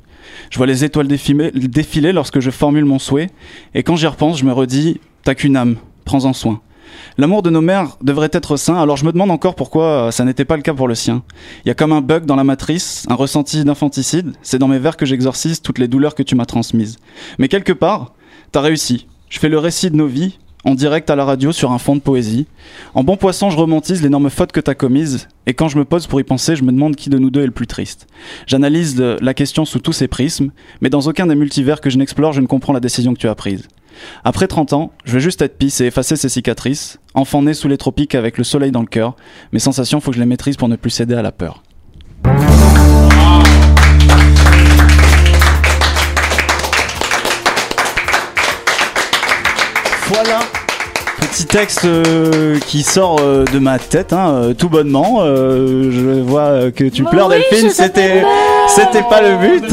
Je 0.50 0.58
vois 0.58 0.66
les 0.66 0.84
étoiles 0.84 1.08
défiler, 1.08 2.12
lorsque 2.12 2.40
je 2.40 2.50
formule 2.50 2.84
mon 2.84 2.98
souhait, 2.98 3.30
et 3.74 3.82
quand 3.82 3.96
j'y 3.96 4.06
repense, 4.06 4.38
je 4.38 4.44
me 4.44 4.52
redis 4.52 5.00
T'as 5.24 5.34
qu'une 5.34 5.56
âme, 5.56 5.76
prends-en 6.04 6.32
soin. 6.32 6.60
L'amour 7.18 7.42
de 7.42 7.50
nos 7.50 7.60
mères 7.60 7.96
devrait 8.00 8.30
être 8.32 8.56
sain, 8.56 8.76
alors 8.76 8.96
je 8.96 9.04
me 9.04 9.12
demande 9.12 9.30
encore 9.30 9.54
pourquoi 9.54 10.10
ça 10.12 10.24
n'était 10.24 10.44
pas 10.44 10.56
le 10.56 10.62
cas 10.62 10.72
pour 10.72 10.88
le 10.88 10.94
sien. 10.94 11.22
Il 11.64 11.68
y 11.68 11.70
a 11.70 11.74
comme 11.74 11.92
un 11.92 12.00
bug 12.00 12.24
dans 12.24 12.36
la 12.36 12.44
matrice, 12.44 13.04
un 13.10 13.14
ressenti 13.14 13.64
d'infanticide, 13.64 14.32
c'est 14.40 14.58
dans 14.58 14.68
mes 14.68 14.78
vers 14.78 14.96
que 14.96 15.04
j'exorcise 15.04 15.60
toutes 15.60 15.78
les 15.78 15.88
douleurs 15.88 16.14
que 16.14 16.22
tu 16.22 16.34
m'as 16.34 16.46
transmises. 16.46 16.96
Mais 17.38 17.48
quelque 17.48 17.72
part, 17.72 18.14
t'as 18.52 18.60
réussi. 18.60 19.06
Je 19.30 19.38
fais 19.38 19.48
le 19.48 19.58
récit 19.58 19.90
de 19.90 19.96
nos 19.96 20.06
vies, 20.06 20.38
en 20.64 20.74
direct 20.74 21.10
à 21.10 21.16
la 21.16 21.24
radio 21.24 21.52
sur 21.52 21.72
un 21.72 21.78
fond 21.78 21.94
de 21.94 22.00
poésie. 22.00 22.46
En 22.94 23.04
bon 23.04 23.16
poisson, 23.16 23.50
je 23.50 23.56
romantise 23.56 24.02
l'énorme 24.02 24.30
faute 24.30 24.52
que 24.52 24.60
t'as 24.60 24.74
commise, 24.74 25.28
et 25.46 25.54
quand 25.54 25.68
je 25.68 25.78
me 25.78 25.84
pose 25.84 26.06
pour 26.06 26.20
y 26.20 26.24
penser, 26.24 26.56
je 26.56 26.64
me 26.64 26.72
demande 26.72 26.96
qui 26.96 27.10
de 27.10 27.18
nous 27.18 27.30
deux 27.30 27.42
est 27.42 27.46
le 27.46 27.52
plus 27.52 27.66
triste. 27.66 28.06
J'analyse 28.46 28.98
la 28.98 29.34
question 29.34 29.64
sous 29.64 29.80
tous 29.80 29.92
ses 29.92 30.08
prismes, 30.08 30.50
mais 30.80 30.90
dans 30.90 31.02
aucun 31.02 31.26
des 31.26 31.34
multivers 31.34 31.80
que 31.80 31.90
je 31.90 31.98
n'explore, 31.98 32.32
je 32.32 32.40
ne 32.40 32.46
comprends 32.46 32.72
la 32.72 32.80
décision 32.80 33.14
que 33.14 33.18
tu 33.18 33.28
as 33.28 33.34
prise. 33.34 33.68
Après 34.24 34.46
30 34.46 34.72
ans, 34.72 34.92
je 35.04 35.12
veux 35.12 35.18
juste 35.18 35.42
être 35.42 35.58
pisse 35.58 35.80
et 35.80 35.86
effacer 35.86 36.16
ces 36.16 36.28
cicatrices, 36.28 36.98
enfant 37.14 37.42
né 37.42 37.52
sous 37.52 37.68
les 37.68 37.78
tropiques 37.78 38.14
avec 38.14 38.38
le 38.38 38.44
soleil 38.44 38.70
dans 38.70 38.80
le 38.80 38.86
cœur. 38.86 39.16
Mes 39.52 39.58
sensations, 39.58 40.00
faut 40.00 40.10
que 40.10 40.16
je 40.16 40.20
les 40.20 40.26
maîtrise 40.26 40.56
pour 40.56 40.68
ne 40.68 40.76
plus 40.76 40.90
céder 40.90 41.14
à 41.14 41.22
la 41.22 41.32
peur. 41.32 41.62
Voilà. 50.08 50.40
Petit 51.20 51.46
texte 51.46 51.84
euh, 51.84 52.58
qui 52.60 52.82
sort 52.82 53.18
euh, 53.20 53.44
de 53.52 53.58
ma 53.58 53.78
tête, 53.78 54.12
hein, 54.12 54.30
euh, 54.30 54.54
tout 54.54 54.68
bonnement. 54.68 55.20
Je 55.24 56.20
vois 56.22 56.70
que 56.70 56.84
tu 56.84 57.02
Bah 57.02 57.10
pleures, 57.10 57.28
oui, 57.28 57.36
Delphine. 57.50 57.70
C'était, 57.70 58.22
c'était 58.68 59.02
pas 59.02 59.20
le 59.20 59.36
but. 59.36 59.64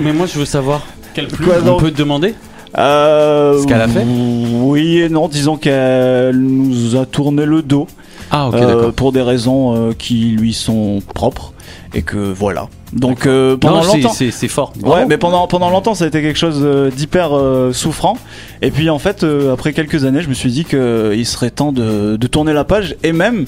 Mais 0.00 0.12
moi 0.12 0.26
je 0.26 0.38
veux 0.38 0.44
savoir. 0.44 0.82
Quelle 1.14 1.28
Quoi 1.28 1.56
On 1.60 1.66
donc 1.66 1.80
peut 1.80 1.90
te 1.90 1.98
demander 1.98 2.34
Euh, 2.78 3.60
Ce 3.60 3.66
qu'elle 3.66 3.80
a 3.80 3.88
fait 3.88 4.04
Oui 4.06 4.98
et 5.00 5.08
non, 5.08 5.28
disons 5.28 5.56
qu'elle 5.56 6.36
nous 6.38 6.96
a 6.96 7.04
tourné 7.06 7.44
le 7.44 7.62
dos 7.62 7.86
Ah 8.30 8.48
ok 8.48 8.54
euh, 8.54 8.66
d'accord. 8.66 8.92
pour 8.94 9.12
des 9.12 9.22
raisons 9.22 9.74
euh, 9.76 9.92
qui 9.96 10.30
lui 10.38 10.54
sont 10.54 11.00
propres 11.14 11.52
et 11.94 12.00
que 12.02 12.16
voilà. 12.16 12.68
Donc 12.94 13.26
euh, 13.26 13.56
pendant 13.58 13.82
Non, 13.84 13.94
longtemps. 13.94 14.12
c'est 14.14 14.48
fort. 14.48 14.72
Ouais, 14.82 15.04
mais 15.06 15.18
pendant, 15.18 15.46
pendant 15.46 15.68
longtemps, 15.70 15.94
ça 15.94 16.04
a 16.04 16.08
été 16.08 16.22
quelque 16.22 16.38
chose 16.38 16.66
d'hyper 16.94 17.36
euh, 17.36 17.72
souffrant. 17.72 18.16
Et 18.62 18.70
puis, 18.70 18.88
en 18.90 18.98
fait, 18.98 19.22
euh, 19.24 19.52
après 19.52 19.72
quelques 19.74 20.04
années, 20.06 20.22
je 20.22 20.28
me 20.28 20.34
suis 20.34 20.50
dit 20.50 20.64
qu'il 20.64 21.26
serait 21.26 21.50
temps 21.50 21.72
de, 21.72 22.16
de 22.16 22.26
tourner 22.26 22.52
la 22.54 22.64
page. 22.64 22.96
Et 23.02 23.12
même, 23.12 23.44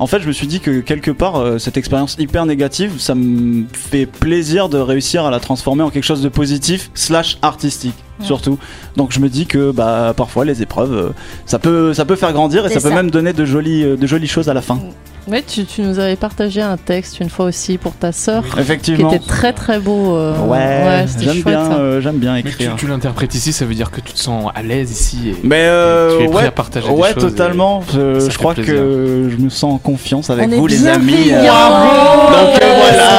en 0.00 0.06
fait, 0.08 0.20
je 0.20 0.26
me 0.26 0.32
suis 0.32 0.46
dit 0.48 0.58
que 0.60 0.80
quelque 0.80 1.10
part, 1.12 1.40
cette 1.60 1.76
expérience 1.76 2.16
hyper 2.18 2.46
négative, 2.46 2.94
ça 2.98 3.14
me 3.14 3.64
fait 3.72 4.06
plaisir 4.06 4.68
de 4.68 4.78
réussir 4.78 5.24
à 5.24 5.30
la 5.30 5.38
transformer 5.40 5.82
en 5.82 5.90
quelque 5.90 6.04
chose 6.04 6.22
de 6.22 6.28
positif, 6.28 6.90
slash 6.94 7.38
artistique. 7.42 7.94
Surtout. 8.20 8.58
Donc 8.96 9.12
je 9.12 9.18
me 9.20 9.28
dis 9.28 9.46
que 9.46 9.70
bah 9.72 10.14
parfois 10.16 10.44
les 10.44 10.62
épreuves 10.62 10.92
euh, 10.94 11.08
ça 11.46 11.58
peut 11.58 11.92
ça 11.94 12.04
peut 12.04 12.14
faire 12.16 12.32
grandir 12.32 12.64
et 12.64 12.68
ça 12.70 12.80
peut 12.80 12.94
même 12.94 13.10
donner 13.10 13.32
de 13.32 13.44
jolies 13.44 13.82
euh, 13.84 13.96
de 13.96 14.06
jolies 14.06 14.28
choses 14.28 14.48
à 14.48 14.54
la 14.54 14.62
fin. 14.62 14.78
Ouais, 15.26 15.42
tu, 15.42 15.64
tu 15.64 15.80
nous 15.80 15.98
avais 16.00 16.16
partagé 16.16 16.60
un 16.60 16.76
texte 16.76 17.18
une 17.18 17.30
fois 17.30 17.46
aussi 17.46 17.78
pour 17.78 17.94
ta 17.94 18.12
sœur, 18.12 18.44
qui 18.44 18.60
Effectivement. 18.60 19.10
était 19.10 19.24
très 19.26 19.54
très 19.54 19.80
beau. 19.80 20.14
euh, 20.14 20.36
Ouais, 20.46 21.06
j'aime 21.18 21.40
bien 21.40 21.72
euh, 21.72 22.00
j'aime 22.02 22.18
bien 22.18 22.34
Mais 22.34 22.42
tu, 22.42 22.48
écrire. 22.48 22.74
tu 22.76 22.86
l'interprètes 22.86 23.34
ici, 23.34 23.50
ça 23.54 23.64
veut 23.64 23.72
dire 23.74 23.90
que 23.90 24.02
tu 24.02 24.12
te 24.12 24.18
sens 24.18 24.52
à 24.54 24.62
l'aise 24.62 24.90
ici. 24.90 25.30
Et... 25.30 25.36
Mais 25.42 25.62
euh, 25.64 26.18
tu 26.18 26.24
es 26.24 26.28
prêt 26.28 26.42
ouais, 26.42 26.46
à 26.48 26.50
partager 26.50 26.88
des 26.90 26.94
choses 26.94 27.08
et 27.08 27.14
totalement. 27.14 27.82
Je, 27.90 28.36
crois 28.36 28.52
plaisir. 28.52 28.74
que 28.74 29.30
je 29.30 29.42
me 29.42 29.48
sens 29.48 29.72
en 29.72 29.78
confiance 29.78 30.28
avec 30.28 30.46
On 30.46 30.52
est 30.52 30.56
vous, 30.56 30.66
les 30.66 30.86
amis. 30.86 31.30
euh. 31.32 31.40
Donc 31.40 32.62
euh, 32.62 32.74
voilà, 32.76 33.13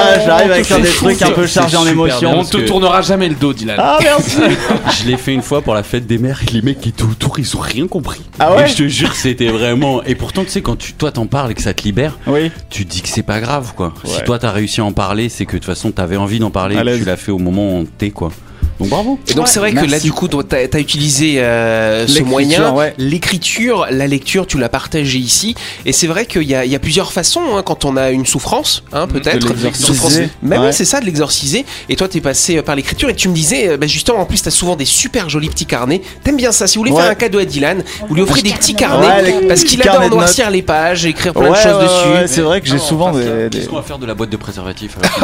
On 0.47 0.51
à 0.51 0.59
écrire 0.59 0.79
des 0.79 0.89
trucs 0.89 1.21
un 1.21 1.31
peu 1.31 1.47
chargés 1.47 1.77
en 1.77 1.85
émotion. 1.85 2.39
On 2.39 2.43
te 2.43 2.57
tournera 2.57 3.01
jamais 3.01 3.29
le 3.29 3.35
dos, 3.35 3.53
Dylan. 3.53 3.77
Ah 3.79 3.97
merci 4.01 4.37
Je 4.99 5.09
l'ai 5.09 5.17
fait 5.17 5.33
une 5.33 5.41
fois 5.41 5.61
pour 5.61 5.73
la 5.73 5.83
fête 5.83 6.05
des 6.07 6.17
mères. 6.17 6.39
Les 6.51 6.61
mecs 6.61 6.81
qui 6.81 6.89
étaient 6.89 7.03
autour, 7.03 7.39
ils 7.39 7.55
ont 7.57 7.59
rien 7.59 7.87
compris. 7.87 8.21
Ah 8.39 8.55
ouais 8.55 8.63
Et 8.63 8.67
je 8.67 8.75
te 8.75 8.87
jure, 8.87 9.15
c'était 9.15 9.47
vraiment. 9.49 10.03
Et 10.03 10.15
pourtant, 10.15 10.43
tu 10.43 10.49
sais, 10.49 10.61
quand 10.61 10.77
tu, 10.77 10.93
toi 10.93 11.11
t'en 11.11 11.27
parles 11.27 11.51
et 11.51 11.53
que 11.53 11.61
ça 11.61 11.73
te 11.73 11.83
libère, 11.83 12.17
Oui. 12.27 12.51
tu 12.69 12.85
te 12.85 12.91
dis 12.91 13.01
que 13.01 13.09
c'est 13.09 13.23
pas 13.23 13.39
grave, 13.39 13.73
quoi. 13.75 13.93
Si 14.03 14.21
toi 14.23 14.39
t'as 14.39 14.51
réussi 14.51 14.81
à 14.81 14.85
en 14.85 14.91
parler, 14.93 15.29
c'est 15.29 15.45
que 15.45 15.53
de 15.53 15.57
toute 15.57 15.65
façon 15.65 15.91
t'avais 15.91 16.17
envie 16.17 16.39
d'en 16.39 16.51
parler. 16.51 16.75
Et 16.75 16.97
tu 16.99 17.05
l'as 17.05 17.17
fait 17.17 17.31
au 17.31 17.39
moment 17.39 17.83
T, 17.97 18.11
quoi. 18.11 18.31
Donc 18.79 18.89
bravo. 18.89 19.19
Et 19.27 19.33
donc 19.33 19.47
c'est 19.47 19.59
vrai 19.59 19.71
que 19.71 19.85
là 19.85 19.99
du 19.99 20.11
coup 20.11 20.27
t'as 20.27 20.57
as 20.73 20.79
utilisé 20.79 21.35
euh, 21.39 22.05
ce 22.07 22.21
moyen, 22.23 22.71
ouais. 22.73 22.93
l'écriture, 22.97 23.87
la 23.89 24.07
lecture, 24.07 24.45
tu 24.47 24.57
l'as 24.57 24.69
partagé 24.69 25.17
ici. 25.17 25.55
Et 25.85 25.93
c'est 25.93 26.07
vrai 26.07 26.25
qu'il 26.25 26.43
y 26.43 26.55
a, 26.55 26.65
il 26.65 26.71
y 26.71 26.75
a 26.75 26.79
plusieurs 26.79 27.11
façons 27.13 27.41
hein, 27.55 27.63
quand 27.63 27.85
on 27.85 27.95
a 27.97 28.09
une 28.11 28.25
souffrance, 28.25 28.83
hein, 28.93 29.07
peut-être. 29.07 29.47
l'exorciser. 29.47 29.85
Souffrance- 29.85 30.19
Bah 30.41 30.59
Ouais. 30.59 30.67
oui 30.67 30.73
c'est 30.73 30.85
ça 30.85 30.99
de 30.99 31.05
l'exorciser. 31.05 31.65
Et 31.89 31.95
toi 31.95 32.07
t'es 32.07 32.21
passé 32.21 32.57
euh, 32.57 32.61
par 32.63 32.75
l'écriture 32.75 33.09
et 33.09 33.15
tu 33.15 33.29
me 33.29 33.33
disais 33.35 33.69
euh, 33.69 33.77
bah, 33.77 33.87
justement 33.87 34.19
en 34.19 34.25
plus 34.25 34.41
t'as 34.41 34.51
souvent 34.51 34.75
des 34.75 34.85
super 34.85 35.29
jolis 35.29 35.49
petits 35.49 35.65
carnets. 35.65 36.01
T'aimes 36.23 36.37
bien 36.37 36.51
ça 36.51 36.67
Si 36.67 36.77
vous 36.77 36.81
voulez 36.83 36.91
Ouais. 36.91 37.01
faire 37.01 37.11
un 37.11 37.15
cadeau 37.15 37.39
à 37.39 37.45
Dylan, 37.45 37.83
vous 38.07 38.15
lui 38.15 38.21
offrez 38.21 38.41
des 38.41 38.51
petits 38.51 38.75
carnets 38.75 39.07
Ouais, 39.07 39.41
les 39.41 39.47
parce 39.47 39.63
qu'il 39.63 39.81
adore 39.81 40.09
noircir 40.09 40.49
les 40.49 40.61
pages, 40.61 41.05
écrire 41.05 41.33
plein 41.33 41.49
de 41.51 41.55
choses 41.55 41.65
ouais, 41.65 41.83
dessus. 41.83 42.09
ouais, 42.21 42.27
c'est 42.27 42.41
vrai 42.41 42.61
que 42.61 42.67
j'ai 42.67 42.77
souvent 42.79 43.11
des. 43.11 43.23
des- 43.23 43.49
Qu'est-ce 43.59 43.69
qu'on 43.69 43.75
va 43.77 43.81
faire 43.83 43.97
de 43.99 44.05
la 44.05 44.13
boîte 44.13 44.29
de 44.29 44.37
préservatifs 44.37 44.97
avec 44.97 45.11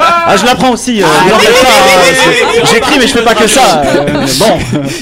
Ah, 0.00 0.36
je 0.36 0.44
la 0.44 0.54
prends 0.54 0.70
aussi. 0.72 1.02
J'écris, 2.72 2.98
mais 2.98 3.06
je 3.06 3.12
fais 3.12 3.22
pas 3.24 3.34
que 3.34 3.46
ça. 3.46 3.82
euh, 3.86 4.26
bon, 4.38 4.58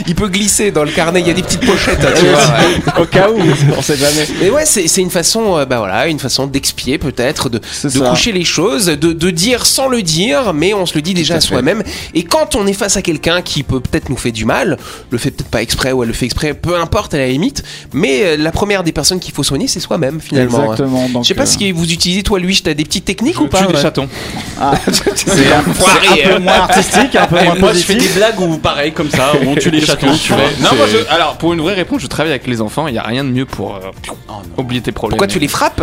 Il 0.06 0.14
peut 0.14 0.28
glisser 0.28 0.70
dans 0.70 0.84
le 0.84 0.90
carnet, 0.90 1.20
il 1.20 1.26
y 1.26 1.30
a 1.30 1.34
des 1.34 1.42
petites 1.42 1.64
pochettes. 1.66 2.04
hein, 2.04 2.12
tu 2.18 2.26
vois, 2.26 3.02
au 3.02 3.06
cas 3.06 3.28
où, 3.30 3.38
on 3.76 3.82
sait 3.82 3.96
jamais. 3.96 4.26
Mais 4.40 4.50
ouais, 4.50 4.64
c'est 4.66 5.00
une 5.00 5.10
façon, 5.10 5.58
euh, 5.58 5.64
bah 5.64 5.78
voilà, 5.78 6.06
une 6.08 6.18
façon 6.18 6.46
d'expier 6.46 6.98
peut-être, 6.98 7.48
de, 7.48 7.58
de 7.58 7.98
coucher 8.10 8.32
les 8.32 8.44
choses, 8.44 8.86
de, 8.86 9.12
de 9.12 9.30
dire 9.30 9.66
sans 9.66 9.88
le 9.88 10.02
dire, 10.02 10.52
mais 10.54 10.74
on 10.74 10.86
se 10.86 10.94
le 10.94 11.02
dit 11.02 11.14
déjà 11.14 11.34
à 11.36 11.40
soi-même. 11.40 11.82
Et 12.14 12.24
quand 12.24 12.54
on 12.56 12.66
est 12.66 12.72
face 12.72 12.96
à 12.96 13.02
quelqu'un 13.02 13.42
qui 13.42 13.62
peut 13.62 13.80
peut-être 13.80 14.08
nous 14.08 14.16
fait 14.16 14.32
du 14.32 14.44
mal, 14.44 14.76
le 15.10 15.18
fait 15.18 15.30
peut-être 15.30 15.48
pas 15.50 15.62
exprès 15.62 15.92
ou 15.92 16.02
elle 16.02 16.08
le 16.08 16.14
fait 16.14 16.26
exprès, 16.26 16.54
peu 16.54 16.78
importe 16.78 17.14
à 17.14 17.18
la 17.18 17.28
limite, 17.28 17.62
mais 17.92 18.22
euh, 18.22 18.36
la 18.38 18.50
première 18.52 18.82
des 18.82 18.92
personnes 18.92 19.20
qu'il 19.20 19.34
faut 19.34 19.42
soigner, 19.42 19.68
c'est 19.68 19.80
soi-même 19.80 20.20
finalement. 20.20 20.58
hein. 20.58 20.72
Exactement. 20.72 21.08
Donc, 21.08 21.24
Je 21.24 21.28
sais 21.28 21.34
pas 21.34 21.42
euh, 21.42 21.46
si 21.46 21.72
vous 21.72 21.90
utilisez 21.92 22.22
toi, 22.22 22.38
lui, 22.38 22.60
t'as 22.62 22.74
des 22.74 22.84
petites 22.84 23.04
techniques 23.04 23.40
ou 23.40 23.44
Je 23.44 23.48
pas 23.50 23.64
tue 23.66 23.72
des 23.72 23.80
chatons. 23.80 24.08
ah, 24.60 24.72
c'est 24.92 25.52
un, 25.52 25.58
un 25.60 26.34
peu 26.36 26.38
moins 26.40 26.52
artistique, 26.54 27.14
un 27.16 27.26
peu 27.26 27.42
moins 27.44 27.56
Moi, 27.58 27.72
je 27.72 27.78
fais 27.80 27.94
des 27.94 28.08
blagues 28.08 28.40
où 28.40 28.56
pareil 28.58 28.92
comme 28.92 29.10
ça, 29.10 29.32
où 29.42 29.48
on 29.48 29.54
tue 29.54 29.70
les 29.70 29.80
chatons. 29.80 30.12
tu 30.16 30.32
vois. 30.32 30.42
Non, 30.60 30.68
C'est- 30.70 30.76
moi, 30.76 30.86
je- 30.90 31.14
alors 31.14 31.36
pour 31.38 31.52
une 31.52 31.60
vraie 31.60 31.74
réponse, 31.74 32.02
je 32.02 32.06
travaille 32.06 32.32
avec 32.32 32.46
les 32.46 32.60
enfants. 32.60 32.86
Il 32.88 32.94
y 32.94 32.98
a 32.98 33.02
rien 33.02 33.24
de 33.24 33.30
mieux 33.30 33.46
pour 33.46 33.76
euh, 33.76 33.80
Oh, 34.28 34.32
oublier 34.58 34.80
tes 34.80 34.92
problèmes. 34.92 35.16
Pourquoi 35.18 35.26
tu 35.32 35.38
les 35.38 35.48
frappes 35.48 35.82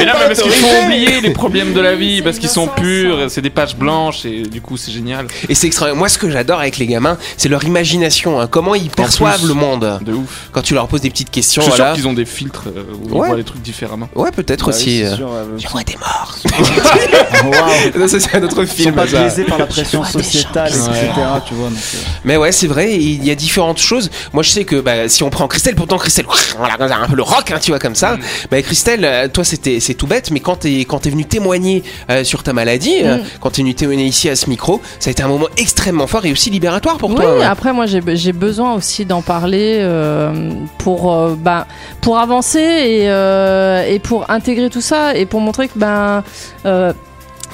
Et 0.00 0.04
là, 0.04 0.14
mais 0.20 0.26
parce 0.28 0.42
qu'il 0.42 0.52
faut 0.52 0.84
oublier 0.84 1.20
les 1.20 1.30
problèmes 1.30 1.72
de 1.72 1.80
la 1.80 1.94
vie, 1.94 2.22
parce 2.22 2.38
qu'ils 2.38 2.48
sont 2.48 2.66
purs, 2.68 3.26
c'est 3.30 3.42
des 3.42 3.50
pages 3.50 3.76
blanches 3.76 4.24
et 4.24 4.42
du 4.42 4.60
coup 4.60 4.76
c'est 4.76 4.92
génial. 4.92 5.26
Et 5.48 5.54
c'est 5.54 5.66
extra. 5.66 5.92
Moi, 5.94 6.08
ce 6.08 6.18
que 6.18 6.30
j'adore 6.30 6.60
avec 6.60 6.76
les 6.78 6.86
gamins, 6.86 7.16
c'est 7.36 7.48
leur 7.48 7.64
imagination. 7.64 8.40
hein. 8.40 8.46
Comment 8.46 8.74
ils 8.74 8.90
perçoivent 8.90 9.38
plus. 9.40 9.48
le 9.48 9.54
monde. 9.54 9.98
De 10.02 10.12
ouf. 10.12 10.48
Quand 10.52 10.62
tu 10.62 10.74
leur 10.74 10.86
poses 10.88 11.00
des 11.00 11.10
petites 11.10 11.30
questions, 11.30 11.62
Je 11.62 11.66
suis 11.70 11.76
voilà. 11.76 11.94
sûr 11.94 12.02
qu'ils 12.02 12.08
ont 12.08 12.12
des 12.14 12.24
filtres 12.24 12.64
euh, 12.68 12.82
où 13.02 13.06
ils 13.08 13.12
Ouais. 13.12 13.26
voient 13.28 13.36
les 13.36 13.44
trucs 13.44 13.62
différemment. 13.62 14.08
Ouais, 14.14 14.30
peut-être 14.30 14.66
Bah 14.66 14.72
oui, 14.74 14.82
aussi. 14.82 14.98
c'est 15.00 15.06
euh. 15.06 15.16
sûr, 15.16 15.28
euh, 15.32 15.44
vois 15.70 15.82
des 15.82 15.96
morts. 15.96 16.34
Waouh. 17.44 17.98
Non, 18.00 18.08
ça, 18.08 18.20
c'est 18.20 18.34
un 18.36 18.42
autre 18.42 18.62
Ils 18.62 18.66
film. 18.68 18.94
Biaisés 19.06 19.44
par 19.44 19.58
la 19.58 19.66
pression 19.66 20.04
sociétale, 20.04 20.70
gens. 20.72 20.86
etc. 20.92 21.10
Tu 21.46 21.54
vois. 21.54 21.68
donc, 21.70 21.78
euh, 21.78 21.98
Mais 22.24 22.36
ouais, 22.36 22.52
c'est 22.52 22.66
vrai, 22.66 22.94
il 22.94 23.24
y 23.24 23.30
a 23.30 23.34
différentes 23.34 23.78
choses. 23.78 24.10
Moi, 24.32 24.42
je 24.42 24.50
sais 24.50 24.64
que 24.64 24.76
bah, 24.76 25.08
si 25.08 25.22
on 25.22 25.30
prend 25.30 25.46
Christelle, 25.48 25.74
pourtant 25.74 25.98
Christelle, 25.98 26.26
voilà, 26.58 26.74
un 27.02 27.08
peu 27.08 27.16
le 27.16 27.22
rock, 27.22 27.50
hein, 27.50 27.58
tu 27.60 27.70
vois, 27.70 27.78
comme 27.78 27.94
ça. 27.94 28.16
Bah, 28.50 28.60
Christelle, 28.62 29.04
euh, 29.04 29.28
toi, 29.28 29.44
c'était, 29.44 29.80
c'est 29.80 29.94
tout 29.94 30.06
bête, 30.06 30.30
mais 30.30 30.40
quand 30.40 30.56
t'es, 30.56 30.80
quand 30.80 30.98
t'es 31.00 31.10
venu 31.10 31.24
témoigner 31.24 31.82
euh, 32.10 32.24
sur 32.24 32.42
ta 32.42 32.52
maladie, 32.52 32.96
euh, 33.02 33.16
Mm. 33.16 33.20
quand 33.40 33.50
t'es 33.50 33.62
venu 33.62 33.74
témoigner 33.74 34.04
ici 34.04 34.28
à 34.28 34.36
ce 34.36 34.48
micro, 34.50 34.80
ça 34.98 35.08
a 35.08 35.12
été 35.12 35.22
un 35.22 35.28
moment 35.28 35.46
extrêmement 35.56 36.06
fort 36.06 36.24
et 36.26 36.32
aussi 36.32 36.50
libératoire 36.50 36.96
pour 36.98 37.10
Oui, 37.10 37.16
toi. 37.16 37.38
ouais. 37.38 37.44
après 37.44 37.72
moi 37.72 37.86
j'ai 37.86 38.00
j'ai 38.14 38.32
besoin 38.32 38.74
aussi 38.74 39.04
d'en 39.04 39.22
parler 39.22 39.78
euh, 39.80 40.50
pour 40.78 41.12
euh, 41.12 41.34
bah, 41.38 41.66
pour 42.00 42.18
avancer 42.18 42.58
et, 42.58 43.08
euh, 43.10 43.84
et 43.88 43.98
pour 43.98 44.28
intégrer 44.30 44.68
tout 44.70 44.80
ça 44.80 45.14
et 45.14 45.24
pour 45.26 45.40
montrer 45.40 45.68
que 45.68 45.78
ben 45.78 46.22
euh, 46.66 46.92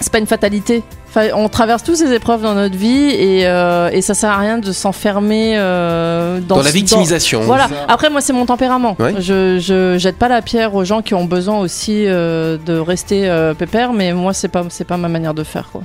c'est 0.00 0.10
pas 0.12 0.18
une 0.18 0.26
fatalité. 0.26 0.82
Enfin, 1.14 1.28
on 1.34 1.50
traverse 1.50 1.82
tous 1.82 1.96
ces 1.96 2.10
épreuves 2.14 2.40
dans 2.40 2.54
notre 2.54 2.74
vie 2.74 3.10
et, 3.10 3.42
euh, 3.46 3.90
et 3.92 4.00
ça 4.00 4.14
sert 4.14 4.30
à 4.30 4.38
rien 4.38 4.56
de 4.56 4.72
s'enfermer 4.72 5.58
euh, 5.58 6.40
dans, 6.40 6.56
Dans 6.56 6.62
la 6.62 6.70
victimisation. 6.70 7.42
Voilà. 7.42 7.68
Après, 7.86 8.08
moi, 8.08 8.22
c'est 8.22 8.32
mon 8.32 8.46
tempérament. 8.46 8.96
Ouais. 8.98 9.16
Je, 9.18 9.58
je 9.58 9.98
jette 9.98 10.16
pas 10.18 10.28
la 10.28 10.40
pierre 10.40 10.74
aux 10.74 10.84
gens 10.84 11.02
qui 11.02 11.12
ont 11.12 11.26
besoin 11.26 11.58
aussi 11.58 12.06
euh, 12.06 12.56
de 12.64 12.78
rester 12.78 13.28
euh, 13.28 13.52
pépère, 13.52 13.92
mais 13.92 14.14
moi, 14.14 14.32
c'est 14.32 14.48
pas, 14.48 14.64
c'est 14.70 14.86
pas 14.86 14.96
ma 14.96 15.08
manière 15.08 15.34
de 15.34 15.44
faire. 15.44 15.68
Quoi. 15.70 15.82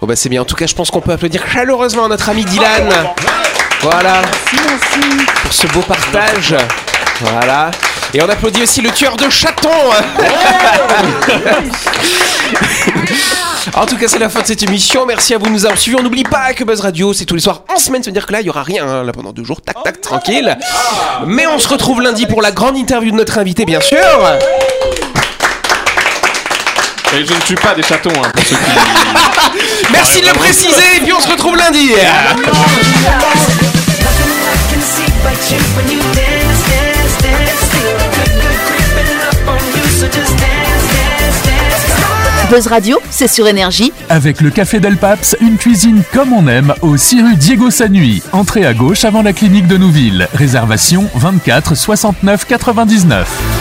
Bon, 0.00 0.06
bah, 0.06 0.16
c'est 0.16 0.30
bien. 0.30 0.40
En 0.40 0.46
tout 0.46 0.56
cas, 0.56 0.66
je 0.66 0.74
pense 0.74 0.90
qu'on 0.90 1.02
peut 1.02 1.12
applaudir 1.12 1.44
chaleureusement 1.46 2.08
notre 2.08 2.30
ami 2.30 2.46
Dylan. 2.46 2.88
Voilà. 3.82 4.22
Pour 5.42 5.52
ce 5.52 5.66
beau 5.66 5.80
partage. 5.80 6.54
Voilà. 7.20 7.70
Et 8.12 8.20
on 8.22 8.28
applaudit 8.28 8.62
aussi 8.62 8.80
le 8.80 8.90
tueur 8.90 9.16
de 9.16 9.30
chatons. 9.30 9.68
en 13.74 13.86
tout 13.86 13.96
cas, 13.96 14.08
c'est 14.08 14.18
la 14.18 14.28
fin 14.28 14.42
de 14.42 14.46
cette 14.46 14.64
émission. 14.64 15.06
Merci 15.06 15.34
à 15.34 15.38
vous 15.38 15.46
de 15.46 15.50
nous 15.50 15.64
avoir 15.64 15.78
suivis. 15.78 15.96
On 15.96 16.02
n'oublie 16.02 16.24
pas 16.24 16.52
que 16.52 16.64
Buzz 16.64 16.80
Radio, 16.80 17.12
c'est 17.12 17.24
tous 17.24 17.36
les 17.36 17.40
soirs 17.40 17.62
en 17.68 17.76
semaine. 17.76 18.02
Ça 18.02 18.10
veut 18.10 18.14
dire 18.14 18.26
que 18.26 18.32
là, 18.32 18.40
il 18.40 18.46
y 18.48 18.50
aura 18.50 18.64
rien 18.64 18.84
hein, 18.84 19.04
là 19.04 19.12
pendant 19.12 19.32
deux 19.32 19.44
jours. 19.44 19.60
Tac, 19.60 19.76
tac, 19.84 20.00
tranquille. 20.00 20.58
Mais 21.26 21.46
on 21.46 21.60
se 21.60 21.68
retrouve 21.68 22.02
lundi 22.02 22.26
pour 22.26 22.42
la 22.42 22.50
grande 22.50 22.76
interview 22.76 23.12
de 23.12 23.16
notre 23.16 23.38
invité, 23.38 23.64
bien 23.64 23.80
sûr. 23.80 23.98
Et 27.16 27.24
je 27.24 27.32
ne 27.32 27.40
tue 27.40 27.54
pas 27.54 27.74
des 27.74 27.82
chatons, 27.82 28.10
hein, 28.24 28.30
pour 28.34 28.44
ceux 28.44 28.56
qui. 28.56 28.62
Merci 29.92 30.20
de 30.20 30.26
le 30.26 30.32
préciser. 30.32 30.96
Et 30.96 31.00
puis 31.00 31.12
on 31.12 31.20
se 31.20 31.28
retrouve 31.28 31.56
lundi. 31.56 31.90
Buzz 42.50 42.66
Radio, 42.66 42.98
c'est 43.10 43.28
sur 43.28 43.46
énergie. 43.46 43.92
Avec 44.08 44.40
le 44.40 44.50
Café 44.50 44.80
Del 44.80 44.96
Paps, 44.96 45.36
une 45.40 45.56
cuisine 45.56 46.02
comme 46.12 46.32
on 46.32 46.48
aime 46.48 46.74
au 46.82 46.96
6 46.96 47.22
rue 47.22 47.36
Diego 47.36 47.70
Sanui. 47.70 48.22
Entrée 48.32 48.66
à 48.66 48.74
gauche 48.74 49.04
avant 49.04 49.22
la 49.22 49.32
clinique 49.32 49.68
de 49.68 49.76
Nouville. 49.76 50.26
Réservation 50.34 51.08
24 51.14 51.76
69 51.76 52.46
99. 52.46 53.59